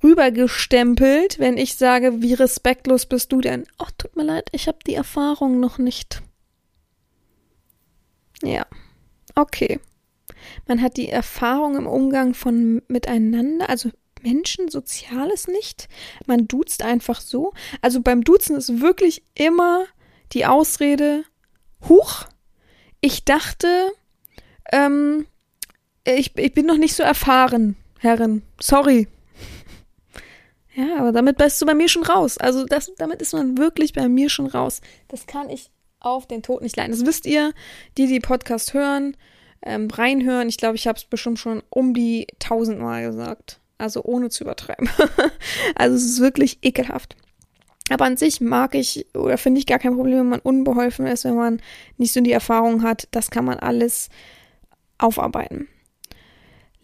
[0.03, 3.65] rübergestempelt, wenn ich sage, wie respektlos bist du denn?
[3.79, 6.21] Oh, tut mir leid, ich habe die Erfahrung noch nicht.
[8.43, 8.67] Ja.
[9.35, 9.81] Okay.
[10.67, 13.91] Man hat die Erfahrung im Umgang von miteinander, also
[14.23, 15.89] Menschen, Soziales nicht.
[16.27, 17.53] Man duzt einfach so.
[17.83, 19.85] Also beim Duzen ist wirklich immer
[20.33, 21.25] die Ausrede,
[21.89, 22.27] huch,
[23.01, 23.93] ich dachte,
[24.73, 25.27] ähm,
[26.05, 28.43] ich, ich bin noch nicht so erfahren, Herrin.
[28.61, 29.09] Sorry.
[30.77, 32.37] Ja, aber damit bist du bei mir schon raus.
[32.37, 34.81] Also das, damit ist man wirklich bei mir schon raus.
[35.07, 35.71] Das kann ich
[36.05, 36.93] auf den Tod nicht leiden.
[36.93, 37.53] Das wisst ihr,
[37.97, 39.17] die die Podcast hören,
[39.63, 40.49] ähm, reinhören.
[40.49, 43.61] Ich glaube, ich habe es bestimmt schon um die tausendmal gesagt.
[43.79, 44.89] Also ohne zu übertreiben.
[45.75, 47.17] also es ist wirklich ekelhaft.
[47.91, 51.25] Aber an sich mag ich oder finde ich gar kein Problem, wenn man unbeholfen ist,
[51.25, 51.61] wenn man
[51.99, 53.09] nicht so die Erfahrung hat.
[53.11, 54.09] Das kann man alles
[54.97, 55.69] aufarbeiten.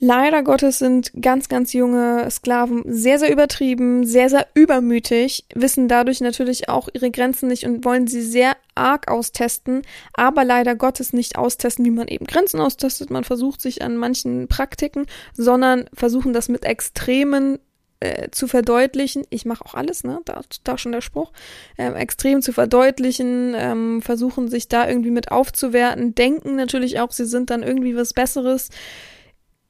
[0.02, 6.22] Leider Gottes sind ganz, ganz junge Sklaven sehr, sehr übertrieben, sehr, sehr übermütig, wissen dadurch
[6.22, 9.82] natürlich auch ihre Grenzen nicht und wollen sie sehr arg austesten,
[10.14, 13.10] aber leider Gottes nicht austesten, wie man eben Grenzen austestet.
[13.10, 17.58] Man versucht sich an manchen Praktiken, sondern versuchen das mit Extremen
[18.00, 19.26] äh, zu verdeutlichen.
[19.28, 20.20] Ich mache auch alles, ne?
[20.24, 21.30] Da, da schon der Spruch.
[21.76, 27.26] Ähm, extrem zu verdeutlichen, ähm, versuchen sich da irgendwie mit aufzuwerten, denken natürlich auch, sie
[27.26, 28.70] sind dann irgendwie was Besseres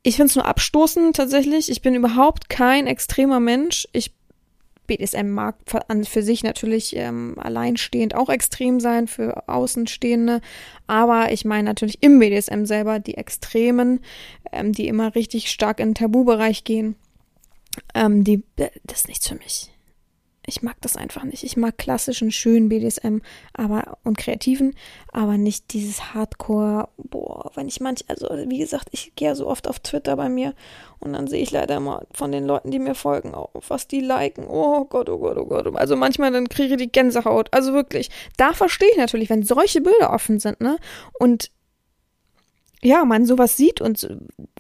[0.02, 1.70] ich finde es nur abstoßend tatsächlich.
[1.70, 3.86] Ich bin überhaupt kein extremer Mensch.
[3.92, 4.12] Ich
[4.86, 5.54] BDSM mag
[5.86, 10.40] an für sich natürlich ähm, alleinstehend auch extrem sein für Außenstehende,
[10.88, 14.00] aber ich meine natürlich im BDSM selber die Extremen,
[14.50, 16.96] ähm, die immer richtig stark in den Tabubereich gehen,
[17.94, 19.70] ähm, die das ist nichts für mich
[20.50, 21.44] ich mag das einfach nicht.
[21.44, 23.18] Ich mag klassischen, schönen BDSM,
[23.54, 24.74] aber und kreativen,
[25.12, 29.46] aber nicht dieses Hardcore, boah, wenn ich manch, also wie gesagt, ich gehe ja so
[29.46, 30.54] oft auf Twitter bei mir
[30.98, 34.00] und dann sehe ich leider immer von den Leuten, die mir folgen, auf was die
[34.00, 34.46] liken.
[34.48, 35.74] Oh Gott, oh Gott, oh Gott.
[35.76, 37.48] Also manchmal dann kriege ich die Gänsehaut.
[37.52, 40.78] Also wirklich, da verstehe ich natürlich, wenn solche Bilder offen sind, ne?
[41.18, 41.50] Und
[42.82, 44.08] ja, man sowas sieht und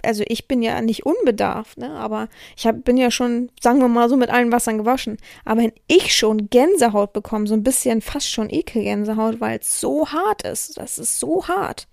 [0.04, 3.88] also ich bin ja nicht unbedarft, ne, aber ich hab, bin ja schon, sagen wir
[3.88, 5.16] mal so, mit allen Wassern gewaschen.
[5.44, 10.08] Aber wenn ich schon Gänsehaut bekomme, so ein bisschen fast schon Ekelgänsehaut, weil es so
[10.08, 11.88] hart ist, das ist so hart.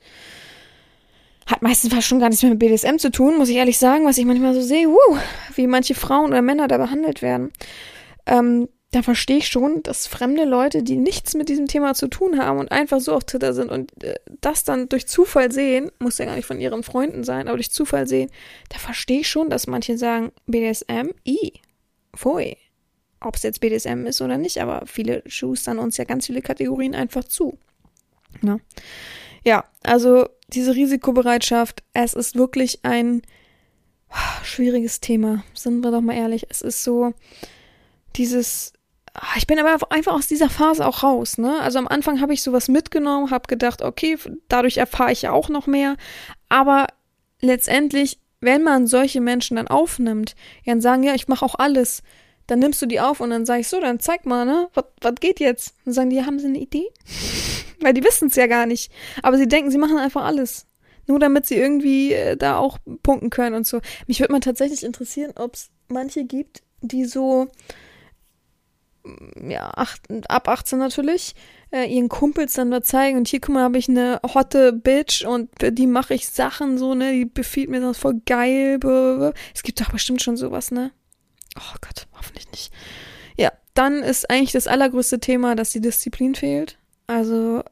[1.45, 4.05] Hat meistens fast schon gar nichts mehr mit BDSM zu tun, muss ich ehrlich sagen,
[4.05, 5.17] was ich manchmal so sehe, wuh,
[5.55, 7.53] wie manche Frauen oder Männer da behandelt werden.
[8.25, 12.39] Ähm, da verstehe ich schon, dass fremde Leute, die nichts mit diesem Thema zu tun
[12.39, 16.19] haben und einfach so auf Twitter sind und äh, das dann durch Zufall sehen, muss
[16.19, 18.29] ja gar nicht von ihren Freunden sein, aber durch Zufall sehen,
[18.69, 21.53] da verstehe ich schon, dass manche sagen, BDSM, i,
[22.15, 22.55] pfui.
[23.19, 26.95] Ob es jetzt BDSM ist oder nicht, aber viele schustern uns ja ganz viele Kategorien
[26.95, 27.57] einfach zu.
[28.41, 28.61] Ne?
[29.43, 33.23] Ja, also diese Risikobereitschaft, es ist wirklich ein
[34.11, 36.45] oh, schwieriges Thema, sind wir doch mal ehrlich.
[36.49, 37.13] Es ist so,
[38.15, 38.76] dieses Ah,
[39.35, 41.59] ich bin aber einfach aus dieser Phase auch raus, ne?
[41.61, 45.49] Also am Anfang habe ich sowas mitgenommen, habe gedacht, okay, dadurch erfahre ich ja auch
[45.49, 45.95] noch mehr.
[46.49, 46.87] Aber
[47.41, 52.03] letztendlich, wenn man solche Menschen dann aufnimmt, dann sagen, ja, ich mache auch alles,
[52.45, 54.69] dann nimmst du die auf und dann sag ich so, dann zeig mal, ne?
[55.01, 55.75] Was geht jetzt?
[55.85, 56.87] Dann sagen die, haben sie eine Idee?
[57.81, 58.91] Weil die wissen es ja gar nicht.
[59.23, 60.67] Aber sie denken, sie machen einfach alles.
[61.07, 63.81] Nur damit sie irgendwie äh, da auch punkten können und so.
[64.07, 67.47] Mich würde mal tatsächlich interessieren, ob es manche gibt, die so
[69.47, 71.35] ja, acht, ab 18 natürlich,
[71.71, 75.25] äh, ihren Kumpels dann da zeigen und hier, guck mal, habe ich eine hotte Bitch
[75.25, 78.79] und die mache ich Sachen so, ne, die befiehlt mir das voll geil.
[79.53, 80.91] Es gibt doch bestimmt schon sowas, ne?
[81.57, 82.73] Oh Gott, hoffentlich nicht.
[83.37, 86.77] Ja, dann ist eigentlich das allergrößte Thema, dass die Disziplin fehlt.
[87.07, 87.63] Also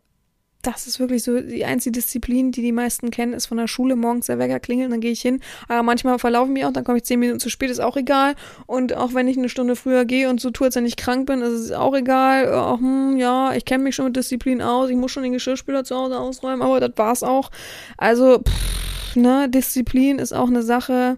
[0.66, 3.96] das ist wirklich so die einzige Disziplin, die die meisten kennen, ist von der Schule
[3.96, 5.42] morgens der Wecker klingelt, dann gehe ich hin.
[5.68, 8.36] Aber manchmal verlaufen mich auch, dann komme ich zehn Minuten zu spät, ist auch egal.
[8.66, 11.28] Und auch wenn ich eine Stunde früher gehe und so tue, als wenn ich krank
[11.28, 12.52] bin, ist es auch egal.
[12.52, 15.84] Auch, hm, ja, ich kenne mich schon mit Disziplin aus, ich muss schon den Geschirrspüler
[15.84, 17.52] zu Hause ausräumen, aber das war's auch.
[17.98, 21.18] Also, pff, ne, Disziplin ist auch eine Sache,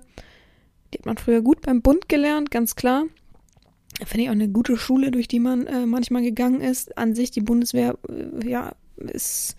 [0.94, 3.06] die hat man früher gut beim Bund gelernt, ganz klar.
[4.06, 6.98] Finde ich auch eine gute Schule, durch die man äh, manchmal gegangen ist.
[6.98, 9.56] An sich, die Bundeswehr, äh, ja, ist,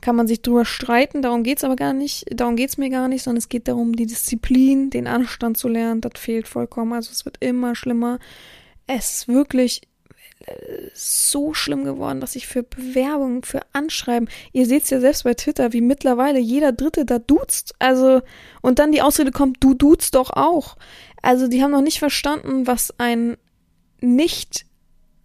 [0.00, 1.22] kann man sich drüber streiten.
[1.22, 2.26] Darum geht's aber gar nicht.
[2.30, 6.00] Darum geht's mir gar nicht, sondern es geht darum, die Disziplin, den Anstand zu lernen.
[6.00, 6.92] Das fehlt vollkommen.
[6.92, 8.18] Also es wird immer schlimmer.
[8.86, 9.82] Es ist wirklich
[10.94, 15.34] so schlimm geworden, dass ich für Bewerbungen, für Anschreiben, ihr seht es ja selbst bei
[15.34, 17.74] Twitter, wie mittlerweile jeder Dritte da duzt.
[17.78, 18.22] Also,
[18.60, 20.76] und dann die Ausrede kommt, du duzt doch auch.
[21.22, 23.36] Also, die haben noch nicht verstanden, was ein
[24.00, 24.66] nicht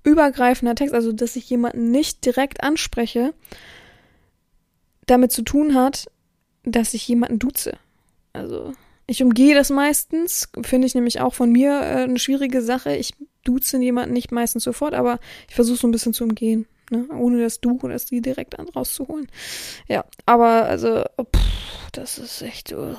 [0.07, 3.33] übergreifender Text, also dass ich jemanden nicht direkt anspreche,
[5.05, 6.09] damit zu tun hat,
[6.63, 7.77] dass ich jemanden duze.
[8.33, 8.73] Also,
[9.05, 12.95] ich umgehe das meistens, finde ich nämlich auch von mir äh, eine schwierige Sache.
[12.95, 17.07] Ich duze jemanden nicht meistens sofort, aber ich versuche so ein bisschen zu umgehen, ne?
[17.09, 19.27] ohne das Du oder das Die direkt rauszuholen.
[19.87, 22.95] Ja, aber also, pff, das ist echt, uh,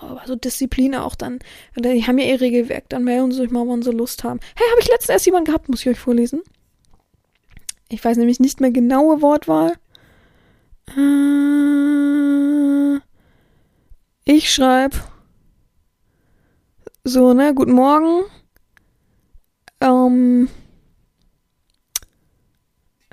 [0.00, 1.38] also Disziplin auch dann,
[1.76, 4.40] die haben ja ihr Regelwerk, dann melden sie sich mal, wann sie Lust haben.
[4.56, 6.42] Hey, habe ich letztens erst jemanden gehabt, muss ich euch vorlesen?
[7.88, 9.74] Ich weiß nämlich nicht mehr genaue Wortwahl.
[10.96, 13.00] Äh,
[14.24, 14.96] ich schreibe
[17.04, 18.24] so, ne, guten Morgen.
[19.80, 20.48] Ähm,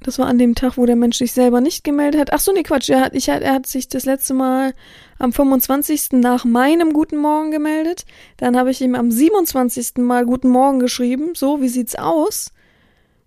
[0.04, 2.34] das war an dem Tag, wo der Mensch sich selber nicht gemeldet hat.
[2.34, 2.90] Ach so, nee, Quatsch.
[2.90, 4.74] Er hat, ich, er hat sich das letzte Mal
[5.20, 6.14] am 25.
[6.14, 8.06] nach meinem Guten Morgen gemeldet.
[8.38, 9.98] Dann habe ich ihm am 27.
[9.98, 11.34] Mal Guten Morgen geschrieben.
[11.36, 12.52] So, wie sieht's aus?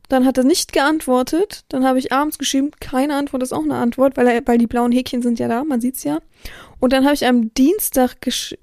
[0.08, 1.64] Dann hat er nicht geantwortet.
[1.68, 4.68] Dann habe ich abends geschrieben, keine Antwort ist auch eine Antwort, weil, er, weil die
[4.68, 6.20] blauen Häkchen sind ja da, man sieht's ja.
[6.78, 8.56] Und dann habe ich am Dienstag, äh,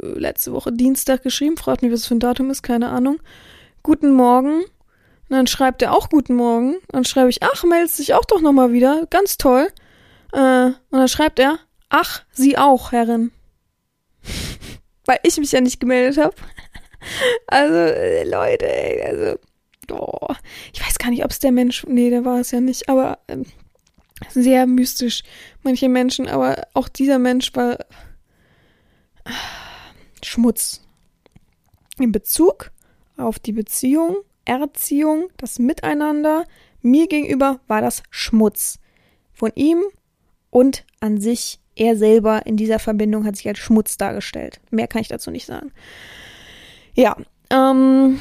[0.00, 3.18] letzte Woche Dienstag geschrieben, fragt mich, was für ein Datum ist, keine Ahnung.
[3.82, 4.64] Guten Morgen.
[5.28, 6.76] Und dann schreibt er auch Guten Morgen.
[6.88, 9.06] Dann schreibe ich, ach, meldest dich auch doch nochmal wieder.
[9.10, 9.68] Ganz toll.
[10.32, 11.58] Äh, und dann schreibt er,
[11.88, 13.32] ach, Sie auch, Herrin.
[15.04, 16.34] Weil ich mich ja nicht gemeldet habe.
[17.46, 19.38] Also, äh, Leute, ey, also
[19.92, 20.34] oh,
[20.72, 23.20] ich weiß gar nicht, ob es der Mensch, nee, der war es ja nicht, aber
[23.28, 23.44] ähm,
[24.30, 25.22] sehr mystisch,
[25.62, 27.78] manche Menschen, aber auch dieser Mensch war
[29.24, 29.32] äh,
[30.22, 30.82] Schmutz.
[31.98, 32.72] In Bezug
[33.16, 36.44] auf die Beziehung, Erziehung, das Miteinander,
[36.82, 38.78] mir gegenüber war das Schmutz.
[39.32, 39.82] Von ihm
[40.50, 44.60] und an sich, er selber in dieser Verbindung hat sich als Schmutz dargestellt.
[44.70, 45.72] Mehr kann ich dazu nicht sagen.
[46.94, 47.16] Ja,
[47.50, 48.18] ähm,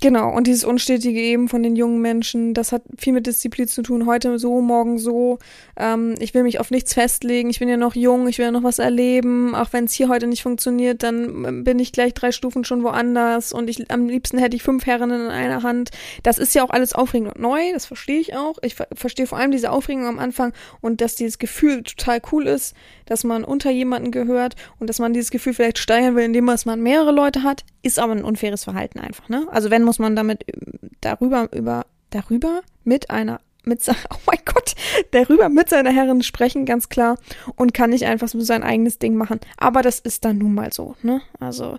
[0.00, 3.82] Genau, und dieses Unstetige eben von den jungen Menschen, das hat viel mit Disziplin zu
[3.82, 4.06] tun.
[4.06, 5.40] Heute so, morgen so.
[5.76, 7.50] Ähm, ich will mich auf nichts festlegen.
[7.50, 9.56] Ich bin ja noch jung, ich will ja noch was erleben.
[9.56, 12.84] Auch wenn es hier heute nicht funktioniert, dann ähm, bin ich gleich drei Stufen schon
[12.84, 13.52] woanders.
[13.52, 15.90] Und ich am liebsten hätte ich fünf Herren in einer Hand.
[16.22, 18.58] Das ist ja auch alles aufregend und neu, das verstehe ich auch.
[18.62, 22.46] Ich ver verstehe vor allem diese Aufregung am Anfang und dass dieses Gefühl total cool
[22.46, 22.76] ist,
[23.08, 26.80] dass man unter jemanden gehört und dass man dieses Gefühl vielleicht steigern will, indem man
[26.80, 29.46] mehrere Leute hat, ist aber ein unfaires Verhalten einfach, ne?
[29.50, 30.52] Also wenn muss man damit äh,
[31.00, 34.74] darüber, über, darüber mit einer, mit, oh mein Gott,
[35.12, 37.18] darüber mit seiner Herrin sprechen, ganz klar,
[37.56, 39.40] und kann nicht einfach so sein eigenes Ding machen.
[39.56, 41.22] Aber das ist dann nun mal so, ne?
[41.40, 41.78] Also,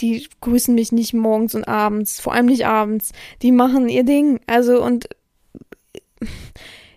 [0.00, 3.12] die grüßen mich nicht morgens und abends, vor allem nicht abends.
[3.42, 4.40] Die machen ihr Ding.
[4.46, 5.08] Also, und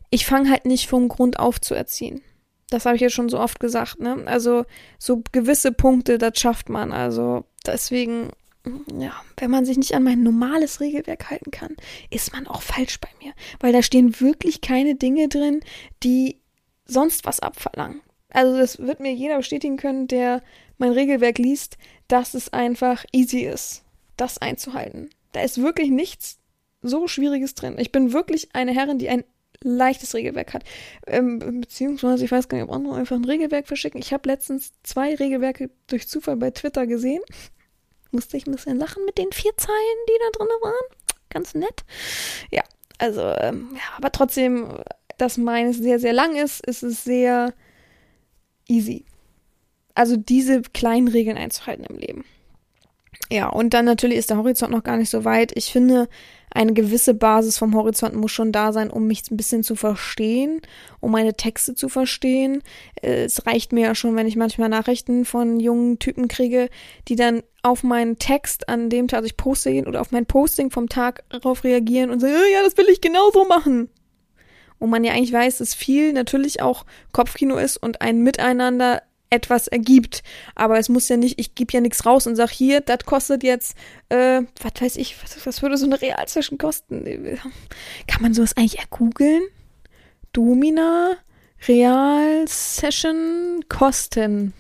[0.10, 2.22] ich fange halt nicht vom Grund auf zu erziehen.
[2.74, 4.24] Das habe ich ja schon so oft gesagt, ne?
[4.26, 4.66] Also,
[4.98, 6.92] so gewisse Punkte, das schafft man.
[6.92, 8.32] Also, deswegen
[8.98, 11.76] ja, wenn man sich nicht an mein normales Regelwerk halten kann,
[12.10, 13.34] ist man auch falsch bei mir.
[13.60, 15.60] Weil da stehen wirklich keine Dinge drin,
[16.02, 16.40] die
[16.86, 18.02] sonst was abverlangen.
[18.30, 20.42] Also das wird mir jeder bestätigen können, der
[20.78, 23.84] mein Regelwerk liest, dass es einfach easy ist,
[24.18, 25.10] das einzuhalten.
[25.34, 26.40] Da ist wirklich nichts
[26.82, 27.78] so Schwieriges drin.
[27.78, 29.24] Ich bin wirklich eine Herrin, die ein
[29.64, 30.64] leichtes Regelwerk hat.
[31.08, 34.00] Ähm, beziehungsweise, ich weiß gar nicht, ob andere einfach ein Regelwerk verschicken.
[34.00, 37.22] Ich habe letztens zwei Regelwerke durch Zufall bei Twitter gesehen
[38.14, 40.98] musste ich ein bisschen lachen mit den vier Zeilen, die da drin waren.
[41.30, 41.84] Ganz nett.
[42.52, 42.64] Ja,
[43.00, 44.78] also, ähm, ja, aber trotzdem,
[45.18, 47.54] dass meines sehr, sehr lang ist, ist es sehr
[48.68, 49.06] easy.
[49.96, 52.26] Also diese kleinen Regeln einzuhalten im Leben.
[53.32, 55.54] Ja, und dann natürlich ist der Horizont noch gar nicht so weit.
[55.56, 56.08] Ich finde,
[56.52, 60.62] eine gewisse Basis vom Horizont muss schon da sein, um mich ein bisschen zu verstehen,
[61.00, 62.62] um meine Texte zu verstehen.
[63.02, 66.70] Es reicht mir ja schon, wenn ich manchmal Nachrichten von jungen Typen kriege,
[67.08, 70.28] die dann auf meinen Text an dem Tag, also ich poste ihn oder auf mein
[70.28, 73.90] Posting vom Tag darauf reagieren und sagen, ja, das will ich genauso machen.
[74.78, 79.02] Und man ja eigentlich weiß, dass viel natürlich auch Kopfkino ist und ein Miteinander
[79.34, 80.24] etwas ergibt.
[80.56, 83.44] Aber es muss ja nicht, ich gebe ja nichts raus und sag hier, das kostet
[83.44, 83.76] jetzt,
[84.10, 87.04] äh, was weiß ich, was, was würde so eine Realsession kosten?
[88.08, 89.44] Kann man sowas eigentlich ergoogeln?
[90.32, 91.18] Domina,
[91.68, 94.54] Real Session Kosten.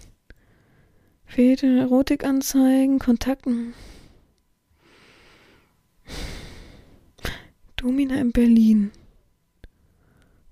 [1.25, 3.73] Fehlt Erotikanzeigen, Kontakten.
[7.75, 8.91] Domina in Berlin.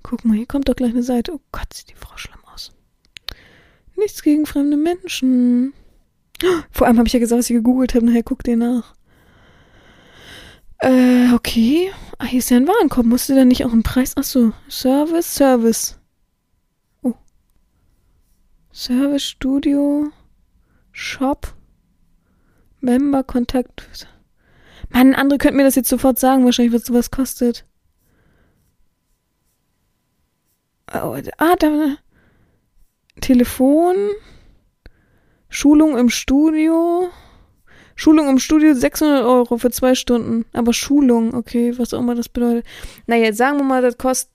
[0.03, 1.33] Guck mal, hier kommt doch gleich eine Seite.
[1.33, 2.40] Oh Gott, die Frau schlimm aus.
[4.01, 5.73] Nichts gegen fremde Menschen.
[6.71, 8.05] Vor allem habe ich ja gesagt, was ich gegoogelt habe.
[8.05, 8.95] Nachher guck dir nach.
[10.79, 11.91] Äh, okay.
[12.17, 13.05] Ah, hier ist ja ein Warenkorb.
[13.05, 14.17] Musste da nicht auch ein Preis?
[14.17, 15.99] Achso, Service, Service.
[17.03, 17.13] Oh.
[18.73, 20.11] Service, Studio,
[20.91, 21.53] Shop,
[22.79, 24.07] Member, Kontakt.
[24.89, 27.65] Mann, andere könnten mir das jetzt sofort sagen, wahrscheinlich, was sowas kostet.
[30.91, 31.97] Oh, ah, da.
[33.21, 33.95] Telefon.
[35.49, 37.09] Schulung im Studio.
[37.95, 40.45] Schulung im Studio 600 Euro für zwei Stunden.
[40.53, 42.65] Aber Schulung, okay, was auch immer das bedeutet.
[43.05, 44.31] Naja, jetzt sagen wir mal, das kostet.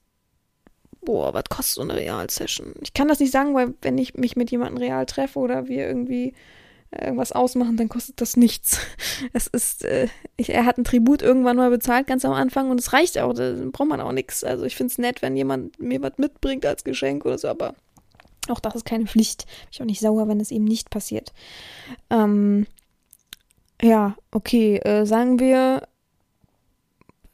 [1.01, 2.75] Boah, was kostet so eine Real-Session?
[2.83, 5.87] Ich kann das nicht sagen, weil wenn ich mich mit jemandem real treffe oder wir
[5.87, 6.35] irgendwie
[6.91, 8.81] irgendwas ausmachen, dann kostet das nichts.
[9.33, 12.79] Es ist, äh, ich, er hat ein Tribut irgendwann mal bezahlt, ganz am Anfang, und
[12.79, 14.45] es reicht auch, da braucht man auch nichts.
[14.45, 17.75] Also ich finde es nett, wenn jemand mir was mitbringt als Geschenk oder so, aber
[18.51, 19.47] auch das ist keine Pflicht.
[19.47, 21.33] Bin ich auch nicht sauer, wenn es eben nicht passiert.
[22.11, 22.67] Ähm,
[23.83, 25.87] ja, okay, äh, sagen wir,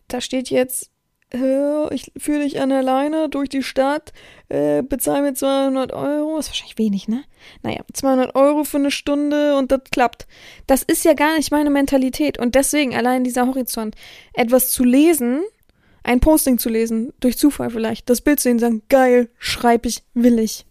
[0.09, 0.93] da steht jetzt
[1.35, 4.13] ich führe dich an der Leine durch die Stadt,
[4.51, 7.25] äh, bezahl mir 200 Euro, ist wahrscheinlich wenig, ne?
[7.63, 10.27] Naja, 200 Euro für eine Stunde und das klappt.
[10.67, 13.95] Das ist ja gar nicht meine Mentalität und deswegen allein dieser Horizont,
[14.35, 15.41] etwas zu lesen,
[16.03, 20.03] ein Posting zu lesen, durch Zufall vielleicht, das Bild zu sehen, sagen, geil, schreib ich,
[20.13, 20.67] will ich.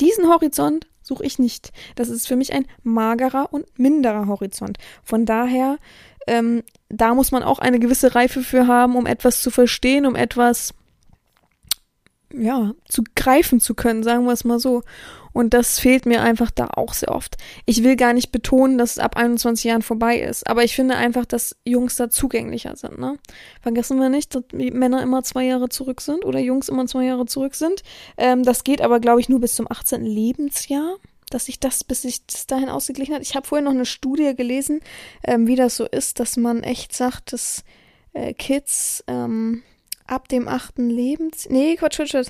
[0.00, 1.72] Diesen Horizont suche ich nicht.
[1.96, 4.78] Das ist für mich ein magerer und minderer Horizont.
[5.02, 5.78] Von daher
[6.26, 10.16] ähm, da muss man auch eine gewisse Reife für haben, um etwas zu verstehen, um
[10.16, 10.74] etwas
[12.32, 14.82] ja, zu greifen zu können, sagen wir es mal so.
[15.34, 17.36] Und das fehlt mir einfach da auch sehr oft.
[17.66, 20.94] Ich will gar nicht betonen, dass es ab 21 Jahren vorbei ist, aber ich finde
[20.94, 22.98] einfach, dass Jungs da zugänglicher sind.
[22.98, 23.18] Ne?
[23.60, 27.26] Vergessen wir nicht, dass Männer immer zwei Jahre zurück sind oder Jungs immer zwei Jahre
[27.26, 27.82] zurück sind.
[28.16, 30.04] Ähm, das geht aber, glaube ich, nur bis zum 18.
[30.04, 30.96] Lebensjahr
[31.30, 33.22] dass sich das, bis sich das dahin ausgeglichen hat.
[33.22, 34.80] Ich habe vorher noch eine Studie gelesen,
[35.24, 37.64] ähm, wie das so ist, dass man echt sagt, dass
[38.12, 39.64] äh, Kids ähm,
[40.06, 41.48] ab dem achten Lebens...
[41.50, 42.28] Nee, Quatsch, Quatsch, Quatsch.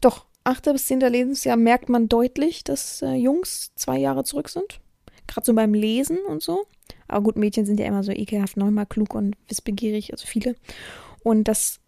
[0.00, 4.80] Doch, achter bis zehnter Lebensjahr merkt man deutlich, dass äh, Jungs zwei Jahre zurück sind.
[5.26, 6.66] Gerade so beim Lesen und so.
[7.08, 10.56] Aber gut, Mädchen sind ja immer so ekelhaft, neunmal klug und wissbegierig, also viele.
[11.22, 11.80] Und das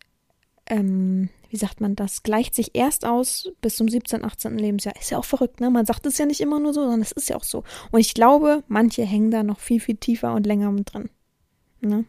[0.67, 4.57] ähm, wie sagt man das, gleicht sich erst aus bis zum 17., 18.
[4.59, 4.97] Lebensjahr.
[4.99, 5.69] Ist ja auch verrückt, ne?
[5.69, 7.63] Man sagt es ja nicht immer nur so, sondern es ist ja auch so.
[7.91, 11.11] Und ich glaube, manche hängen da noch viel, viel tiefer und länger mit drin.
[11.83, 12.07] Ne?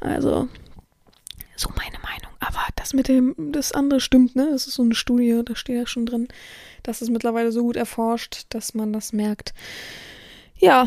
[0.00, 0.48] Also,
[1.54, 2.03] so meine Meinung.
[2.84, 4.48] Das mit dem, das andere stimmt, ne?
[4.50, 6.28] Das ist so eine Studie, da steht ja schon drin.
[6.82, 9.54] Das ist mittlerweile so gut erforscht, dass man das merkt.
[10.58, 10.86] Ja,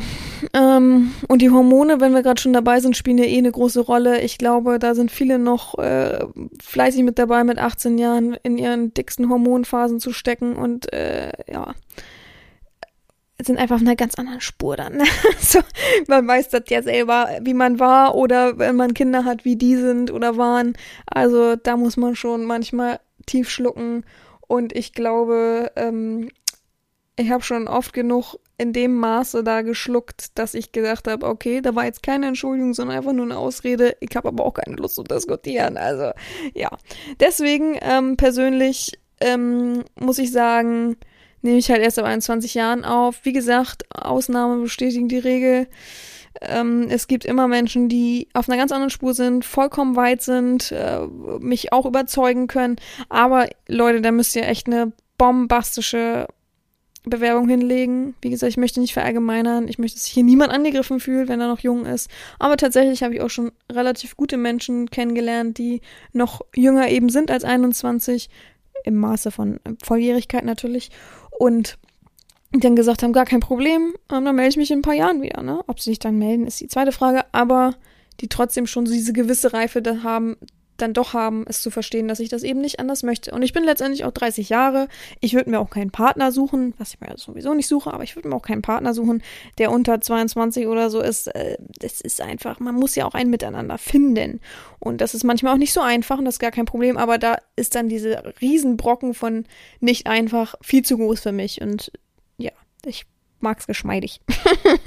[0.53, 3.79] ähm, und die Hormone, wenn wir gerade schon dabei sind, spielen ja eh eine große
[3.79, 4.21] Rolle.
[4.21, 6.23] Ich glaube, da sind viele noch äh,
[6.61, 11.73] fleißig mit dabei, mit 18 Jahren in ihren dicksten Hormonphasen zu stecken und äh, ja,
[13.41, 15.01] sind einfach auf einer ganz anderen Spur dann.
[15.39, 15.59] so,
[16.07, 19.75] man weiß das ja selber, wie man war oder wenn man Kinder hat, wie die
[19.75, 20.73] sind oder waren.
[21.05, 24.05] Also da muss man schon manchmal tief schlucken
[24.47, 26.29] und ich glaube, ähm,
[27.15, 31.61] ich habe schon oft genug in dem Maße da geschluckt, dass ich gedacht habe, okay,
[31.61, 33.95] da war jetzt keine Entschuldigung, sondern einfach nur eine Ausrede.
[33.99, 35.77] Ich habe aber auch keine Lust zu diskutieren.
[35.77, 36.11] Also
[36.55, 36.69] ja,
[37.19, 40.97] deswegen ähm, persönlich ähm, muss ich sagen,
[41.47, 43.21] nehme ich halt erst ab 21 Jahren auf.
[43.23, 45.67] Wie gesagt, Ausnahme bestätigen die Regel.
[46.41, 50.71] Ähm, es gibt immer Menschen, die auf einer ganz anderen Spur sind, vollkommen weit sind,
[50.71, 50.99] äh,
[51.39, 52.75] mich auch überzeugen können.
[53.09, 56.27] Aber Leute, da müsst ihr echt eine bombastische
[57.05, 58.15] Bewerbung hinlegen.
[58.21, 59.69] Wie gesagt, ich möchte nicht verallgemeinern.
[59.69, 62.11] Ich möchte, dass sich hier niemand angegriffen fühlt, wenn er noch jung ist.
[62.39, 65.79] Aber tatsächlich habe ich auch schon relativ gute Menschen kennengelernt, die
[66.11, 68.29] noch jünger eben sind als 21,
[68.83, 70.91] im Maße von Volljährigkeit natürlich.
[71.39, 71.77] Und
[72.51, 75.21] dann gesagt haben, gar kein Problem, ähm, dann melde ich mich in ein paar Jahren
[75.21, 75.43] wieder.
[75.43, 75.63] Ne?
[75.67, 77.25] Ob sie sich dann melden, ist die zweite Frage.
[77.31, 77.75] Aber
[78.19, 80.37] die trotzdem schon diese gewisse Reife da haben,
[80.77, 83.31] dann doch haben, es zu verstehen, dass ich das eben nicht anders möchte.
[83.31, 84.87] Und ich bin letztendlich auch 30 Jahre.
[85.19, 88.15] Ich würde mir auch keinen Partner suchen, was ich mir sowieso nicht suche, aber ich
[88.15, 89.21] würde mir auch keinen Partner suchen,
[89.57, 91.27] der unter 22 oder so ist.
[91.27, 94.39] Äh, das ist einfach, man muss ja auch ein Miteinander finden.
[94.79, 97.17] Und das ist manchmal auch nicht so einfach und das ist gar kein Problem, aber
[97.17, 99.45] da ist dann diese Riesenbrocken von
[99.79, 101.61] nicht einfach viel zu groß für mich.
[101.61, 101.91] Und
[102.37, 102.51] ja,
[102.85, 103.05] ich
[103.39, 104.21] mag's geschmeidig.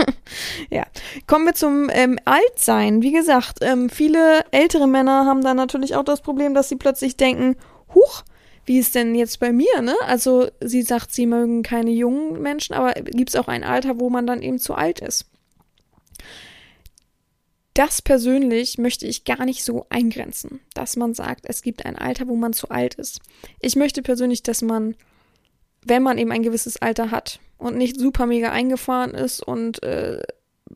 [0.71, 0.85] ja.
[1.27, 3.03] Kommen wir zum ähm, Altsein.
[3.03, 7.17] Wie gesagt, ähm, viele ältere Männer haben da natürlich auch das Problem, dass sie plötzlich
[7.17, 7.57] denken,
[7.95, 8.25] huch,
[8.67, 9.97] wie ist denn jetzt bei mir, ne?
[10.07, 14.11] Also sie sagt, sie mögen keine jungen Menschen, aber gibt es auch ein Alter, wo
[14.11, 15.27] man dann eben zu alt ist?
[17.75, 22.29] Das persönlich möchte ich gar nicht so eingrenzen, dass man sagt, es gibt ein Alter,
[22.29, 23.21] wo man zu alt ist.
[23.61, 24.97] Ich möchte persönlich, dass man,
[25.85, 30.23] wenn man eben ein gewisses Alter hat und nicht super mega eingefahren ist und äh,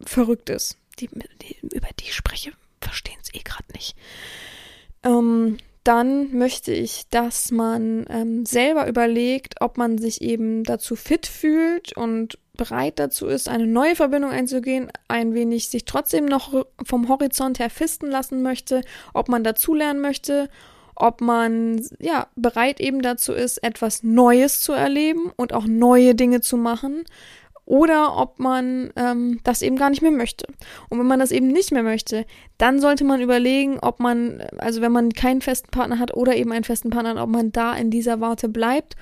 [0.05, 1.09] verrückt ist, die,
[1.43, 3.97] die, über die ich spreche, verstehen es eh gerade nicht.
[5.03, 11.27] Ähm, dann möchte ich, dass man ähm, selber überlegt, ob man sich eben dazu fit
[11.27, 17.09] fühlt und bereit dazu ist, eine neue Verbindung einzugehen, ein wenig sich trotzdem noch vom
[17.09, 18.81] Horizont her fisten lassen möchte,
[19.13, 20.49] ob man dazulernen möchte,
[20.97, 26.41] ob man ja bereit eben dazu ist, etwas Neues zu erleben und auch neue Dinge
[26.41, 27.05] zu machen
[27.67, 30.47] oder ob man ähm, das eben gar nicht mehr möchte.
[30.89, 32.27] Und wenn man das eben nicht mehr möchte,
[32.59, 36.53] dann sollte man überlegen, ob man, also wenn man keinen festen Partner hat oder eben
[36.53, 38.97] einen festen Partner ob man da in dieser Warte bleibt.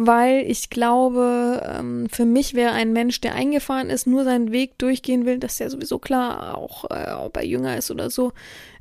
[0.00, 4.78] Weil ich glaube, ähm, für mich wäre ein Mensch, der eingefahren ist, nur seinen Weg
[4.78, 8.32] durchgehen will, das ist ja sowieso klar, auch äh, ob er jünger ist oder so,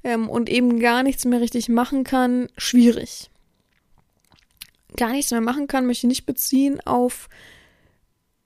[0.04, 3.32] ähm, und eben gar nichts mehr richtig machen kann, schwierig.
[4.96, 7.30] Gar nichts mehr machen kann, möchte ich nicht beziehen auf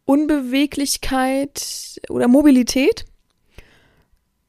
[0.05, 3.03] Unbeweglichkeit oder Mobilität,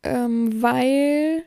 [0.04, 1.42] ähm, weil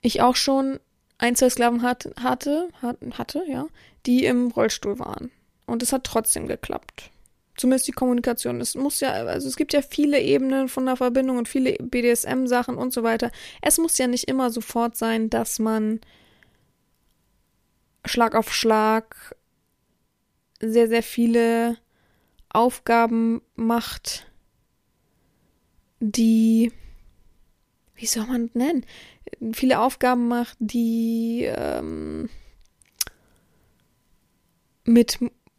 [0.00, 0.80] ich auch schon
[1.18, 3.66] ein, zwei Sklaven hat, hatte, hat, hatte, ja,
[4.06, 5.30] die im Rollstuhl waren.
[5.66, 7.10] Und es hat trotzdem geklappt.
[7.56, 8.60] Zumindest die Kommunikation.
[8.60, 12.76] Es muss ja, also es gibt ja viele Ebenen von der Verbindung und viele BDSM-Sachen
[12.76, 13.30] und so weiter.
[13.60, 16.00] Es muss ja nicht immer sofort sein, dass man
[18.04, 19.36] Schlag auf Schlag
[20.60, 21.76] sehr, sehr viele
[22.48, 24.26] Aufgaben macht,
[26.00, 26.72] die,
[27.94, 28.86] wie soll man das nennen?
[29.52, 32.28] Viele Aufgaben macht, die ähm,
[34.84, 35.18] mit,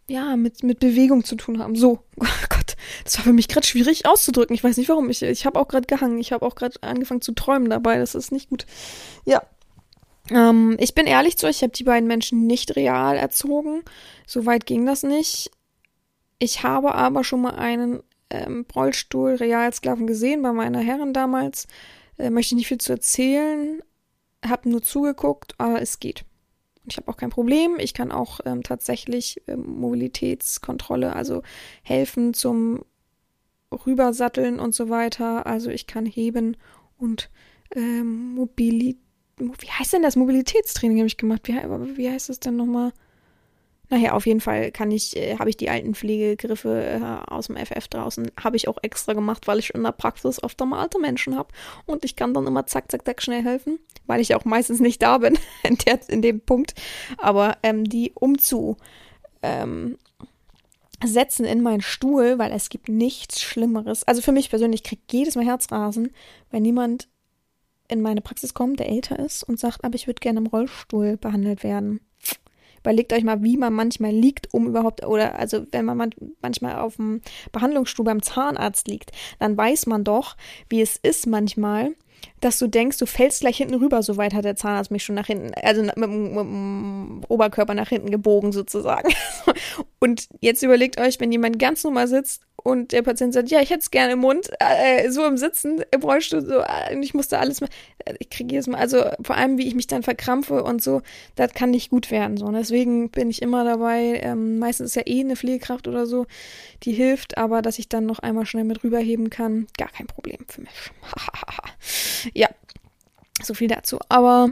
[0.09, 1.75] ja, mit, mit Bewegung zu tun haben.
[1.75, 4.55] So, oh Gott, das war für mich gerade schwierig auszudrücken.
[4.55, 5.09] Ich weiß nicht warum.
[5.09, 6.19] Ich, ich habe auch gerade gehangen.
[6.19, 7.97] Ich habe auch gerade angefangen zu träumen dabei.
[7.97, 8.65] Das ist nicht gut.
[9.25, 9.43] Ja.
[10.29, 13.83] Ähm, ich bin ehrlich zu euch, ich habe die beiden Menschen nicht real erzogen.
[14.25, 15.51] So weit ging das nicht.
[16.39, 21.67] Ich habe aber schon mal einen ähm, Rollstuhl Realsklaven gesehen bei meiner Herren damals.
[22.17, 23.81] Äh, möchte nicht viel zu erzählen.
[24.45, 26.25] Habe nur zugeguckt, aber es geht.
[26.85, 27.77] Ich habe auch kein Problem.
[27.79, 31.41] Ich kann auch ähm, tatsächlich ähm, Mobilitätskontrolle, also
[31.81, 32.83] helfen zum
[33.85, 35.45] Rübersatteln und so weiter.
[35.45, 36.57] Also ich kann heben
[36.97, 37.29] und
[37.75, 38.99] ähm, Mobilität.
[39.37, 40.15] Wie heißt denn das?
[40.15, 41.47] Mobilitätstraining habe ich gemacht.
[41.47, 41.53] Wie,
[41.97, 42.93] wie heißt das denn nochmal?
[43.89, 47.57] Naja, auf jeden Fall kann ich, äh, habe ich die alten Pflegegriffe äh, aus dem
[47.57, 50.99] FF draußen, habe ich auch extra gemacht, weil ich in der Praxis oft mal alte
[50.99, 51.49] Menschen habe
[51.85, 55.01] und ich kann dann immer zack, zack, zack schnell helfen, weil ich auch meistens nicht
[55.01, 56.73] da bin in, der, in dem Punkt.
[57.17, 58.77] Aber ähm, die umzu
[59.41, 59.97] ähm,
[61.03, 64.03] setzen in meinen Stuhl, weil es gibt nichts Schlimmeres.
[64.05, 66.11] Also für mich persönlich kriegt jedes Mal Herzrasen,
[66.49, 67.09] wenn jemand
[67.89, 71.17] in meine Praxis kommt, der älter ist und sagt, aber ich würde gerne im Rollstuhl
[71.17, 71.99] behandelt werden.
[72.83, 76.11] Überlegt euch mal, wie man manchmal liegt, um überhaupt, oder also wenn man
[76.41, 77.21] manchmal auf dem
[77.53, 80.35] Behandlungsstuhl beim Zahnarzt liegt, dann weiß man doch,
[80.69, 81.95] wie es ist manchmal,
[82.41, 85.15] dass du denkst, du fällst gleich hinten rüber, so weit hat der Zahnarzt mich schon
[85.15, 89.13] nach hinten, also mit, dem Oberkörper nach hinten gebogen sozusagen.
[89.99, 93.69] Und jetzt überlegt euch, wenn jemand ganz normal sitzt und der Patient sagt, ja, ich
[93.69, 97.37] hätte es gerne im Mund, äh, so im Sitzen, im Rollstuhl, so, äh, ich musste
[97.39, 97.69] alles mal,
[98.05, 101.01] äh, ich kriege jedes Mal, also vor allem, wie ich mich dann verkrampfe und so,
[101.35, 102.45] das kann nicht gut werden, so.
[102.45, 106.25] Und deswegen bin ich immer dabei, ähm, meistens ist ja eh eine Pflegekraft oder so,
[106.83, 110.39] die hilft, aber dass ich dann noch einmal schnell mit rüberheben kann, gar kein Problem
[110.47, 110.91] für mich.
[112.33, 112.47] ja,
[113.43, 113.99] so viel dazu.
[114.07, 114.51] Aber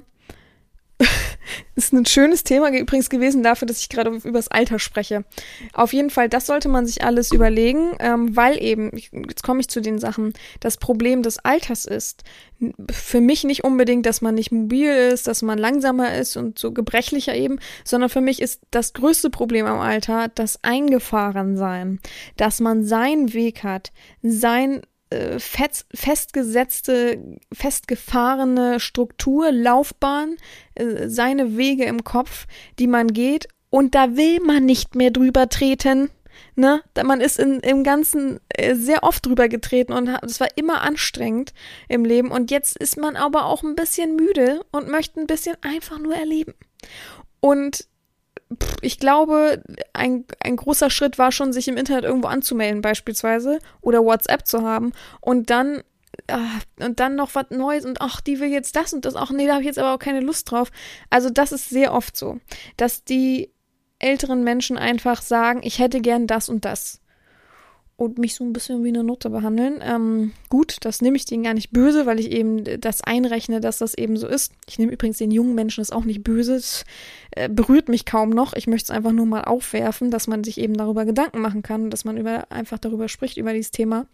[1.76, 5.24] ist ein schönes Thema übrigens gewesen dafür, dass ich gerade übers Alter spreche.
[5.74, 9.68] Auf jeden Fall, das sollte man sich alles überlegen, ähm, weil eben, jetzt komme ich
[9.68, 12.24] zu den Sachen, das Problem des Alters ist
[12.92, 16.72] für mich nicht unbedingt, dass man nicht mobil ist, dass man langsamer ist und so
[16.72, 22.00] gebrechlicher eben, sondern für mich ist das größte Problem am Alter das Eingefahrensein,
[22.38, 24.82] dass man seinen Weg hat, sein
[25.12, 30.38] äh, fest, festgesetzte, festgefahrene Struktur, Laufbahn,
[30.76, 32.48] äh, seine Wege im Kopf,
[32.80, 36.10] die man geht, und da will man nicht mehr drüber treten.
[36.56, 36.82] Ne?
[37.04, 41.54] Man ist in, im Ganzen äh, sehr oft drüber getreten und es war immer anstrengend
[41.88, 42.32] im Leben.
[42.32, 46.16] Und jetzt ist man aber auch ein bisschen müde und möchte ein bisschen einfach nur
[46.16, 46.54] erleben.
[47.40, 47.88] Und
[48.82, 54.04] ich glaube, ein, ein großer Schritt war schon, sich im Internet irgendwo anzumelden, beispielsweise, oder
[54.04, 55.84] WhatsApp zu haben und dann
[56.28, 59.16] äh, und dann noch was Neues und ach, die will jetzt das und das.
[59.16, 60.72] Ach nee, da habe ich jetzt aber auch keine Lust drauf.
[61.10, 62.40] Also das ist sehr oft so,
[62.78, 63.52] dass die
[64.00, 67.01] älteren Menschen einfach sagen, ich hätte gern das und das
[68.02, 69.80] und mich so ein bisschen wie eine Nutte behandeln.
[69.82, 73.78] Ähm, gut, das nehme ich denen gar nicht böse, weil ich eben das einrechne, dass
[73.78, 74.54] das eben so ist.
[74.68, 76.56] Ich nehme übrigens den jungen Menschen das auch nicht böse.
[76.56, 76.84] Es
[77.32, 78.54] äh, berührt mich kaum noch.
[78.54, 81.92] Ich möchte es einfach nur mal aufwerfen, dass man sich eben darüber Gedanken machen kann,
[81.92, 84.08] dass man über, einfach darüber spricht, über dieses Thema.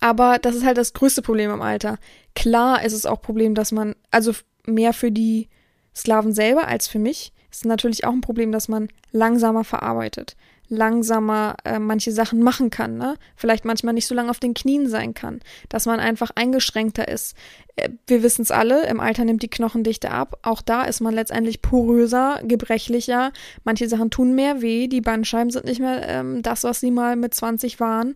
[0.00, 1.98] Aber das ist halt das größte Problem im Alter.
[2.34, 4.32] Klar ist es auch Problem, dass man, also
[4.64, 5.48] mehr für die
[5.94, 10.36] Sklaven selber als für mich, ist natürlich auch ein Problem, dass man langsamer verarbeitet
[10.72, 13.16] langsamer äh, manche Sachen machen kann, ne?
[13.36, 17.36] Vielleicht manchmal nicht so lange auf den Knien sein kann, dass man einfach eingeschränkter ist.
[17.76, 20.38] Äh, wir wissen es alle, im Alter nimmt die Knochendichte ab.
[20.42, 23.32] Auch da ist man letztendlich poröser, gebrechlicher.
[23.64, 27.16] Manche Sachen tun mehr weh, die Bandscheiben sind nicht mehr ähm, das, was sie mal
[27.16, 28.14] mit 20 waren.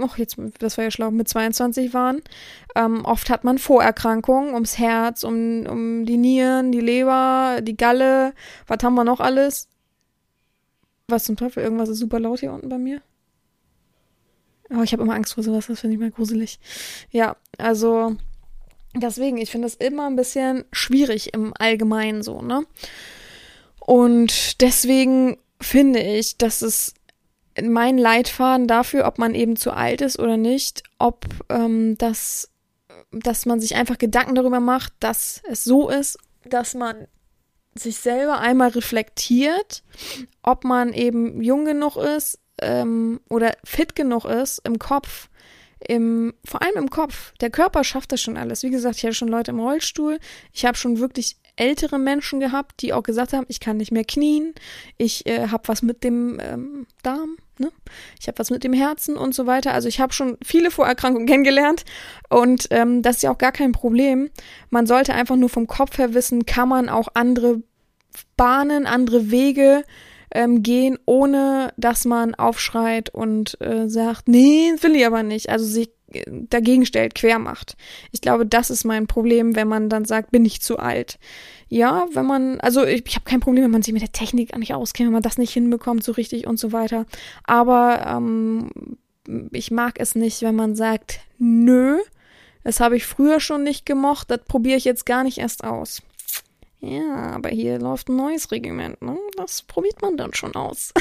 [0.00, 2.20] Och, jetzt, das war ja schlau, mit 22 waren.
[2.74, 8.34] Ähm, oft hat man Vorerkrankungen ums Herz, um, um die Nieren, die Leber, die Galle.
[8.66, 9.68] Was haben wir noch alles?
[11.08, 11.62] Was zum Teufel?
[11.62, 13.02] Irgendwas ist super laut hier unten bei mir.
[14.70, 16.58] Oh, ich habe immer Angst vor sowas, das finde ich mal gruselig.
[17.10, 18.16] Ja, also
[18.94, 22.64] deswegen, ich finde das immer ein bisschen schwierig im Allgemeinen so, ne?
[23.78, 26.94] Und deswegen finde ich, dass es
[27.62, 32.50] mein Leitfaden dafür, ob man eben zu alt ist oder nicht, ob ähm, das,
[33.12, 37.06] dass man sich einfach Gedanken darüber macht, dass es so ist, dass man
[37.74, 39.82] sich selber einmal reflektiert,
[40.42, 45.28] ob man eben jung genug ist ähm, oder fit genug ist im Kopf,
[45.80, 47.32] im, vor allem im Kopf.
[47.40, 48.62] Der Körper schafft das schon alles.
[48.62, 50.18] Wie gesagt, ich hatte schon Leute im Rollstuhl.
[50.52, 54.04] Ich habe schon wirklich ältere Menschen gehabt, die auch gesagt haben, ich kann nicht mehr
[54.04, 54.54] knien,
[54.98, 57.70] ich äh, habe was mit dem ähm, Darm, ne?
[58.20, 59.72] ich habe was mit dem Herzen und so weiter.
[59.72, 61.84] Also ich habe schon viele Vorerkrankungen kennengelernt
[62.28, 64.30] und ähm, das ist ja auch gar kein Problem.
[64.70, 67.62] Man sollte einfach nur vom Kopf her wissen, kann man auch andere
[68.36, 69.84] Bahnen, andere Wege
[70.34, 75.48] ähm, gehen, ohne dass man aufschreit und äh, sagt, nee, will ich aber nicht.
[75.48, 75.90] Also sich
[76.26, 77.76] dagegen stellt, quer macht.
[78.12, 81.18] Ich glaube, das ist mein Problem, wenn man dann sagt, bin ich zu alt.
[81.68, 84.56] Ja, wenn man, also ich, ich habe kein Problem, wenn man sich mit der Technik
[84.56, 87.06] nicht auskennt, wenn man das nicht hinbekommt so richtig und so weiter.
[87.44, 88.70] Aber ähm,
[89.50, 91.98] ich mag es nicht, wenn man sagt, nö,
[92.62, 96.02] das habe ich früher schon nicht gemocht, das probiere ich jetzt gar nicht erst aus.
[96.80, 99.16] Ja, aber hier läuft ein neues Regiment, ne?
[99.36, 100.92] Das probiert man dann schon aus.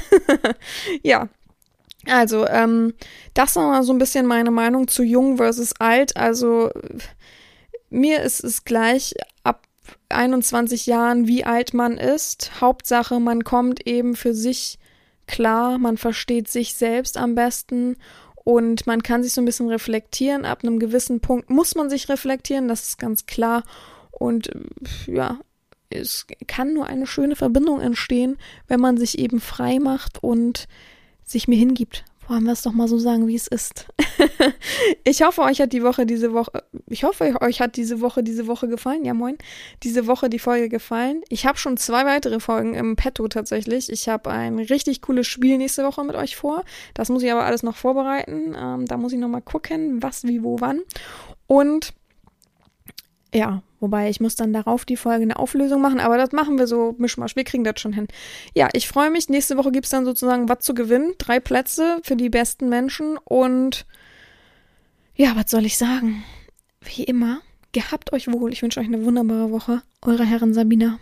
[1.04, 1.28] ja.
[2.08, 2.94] Also, ähm,
[3.34, 6.18] das war mal so ein bisschen meine Meinung zu jung versus alt.
[6.18, 6.70] Also,
[7.90, 9.64] mir ist es gleich ab
[10.10, 12.60] 21 Jahren, wie alt man ist.
[12.62, 14.80] Hauptsache, man kommt eben für sich
[15.28, 17.96] klar, man versteht sich selbst am besten
[18.44, 20.46] und man kann sich so ein bisschen reflektieren.
[20.46, 23.64] Ab einem gewissen Punkt muss man sich reflektieren, das ist ganz klar.
[24.12, 24.50] Und
[25.08, 25.40] ja,
[25.90, 28.38] es kann nur eine schöne Verbindung entstehen,
[28.68, 30.68] wenn man sich eben frei macht und
[31.26, 32.04] sich mir hingibt.
[32.28, 33.88] Wollen wir es doch mal so sagen, wie es ist.
[35.04, 38.48] ich hoffe, euch hat die Woche diese Woche, ich hoffe, euch hat diese Woche diese
[38.48, 39.04] Woche gefallen.
[39.04, 39.38] Ja, moin.
[39.84, 41.22] Diese Woche die Folge gefallen.
[41.28, 43.92] Ich habe schon zwei weitere Folgen im Petto tatsächlich.
[43.92, 46.64] Ich habe ein richtig cooles Spiel nächste Woche mit euch vor.
[46.94, 48.56] Das muss ich aber alles noch vorbereiten.
[48.58, 50.80] Ähm, da muss ich noch mal gucken, was, wie, wo, wann.
[51.48, 51.94] Und
[53.34, 56.68] ja, wobei ich muss dann darauf die Folge eine Auflösung machen, aber das machen wir
[56.68, 57.36] so mischmasch.
[57.36, 58.08] Wir kriegen das schon hin.
[58.54, 59.30] Ja, ich freue mich.
[59.30, 61.14] Nächste Woche gibt es dann sozusagen was zu gewinnen.
[61.18, 63.86] Drei Plätze für die besten Menschen und
[65.16, 66.24] ja, was soll ich sagen?
[66.82, 68.52] Wie immer, gehabt euch wohl.
[68.52, 69.82] Ich wünsche euch eine wunderbare Woche.
[70.02, 71.00] Eure Herren Sabina.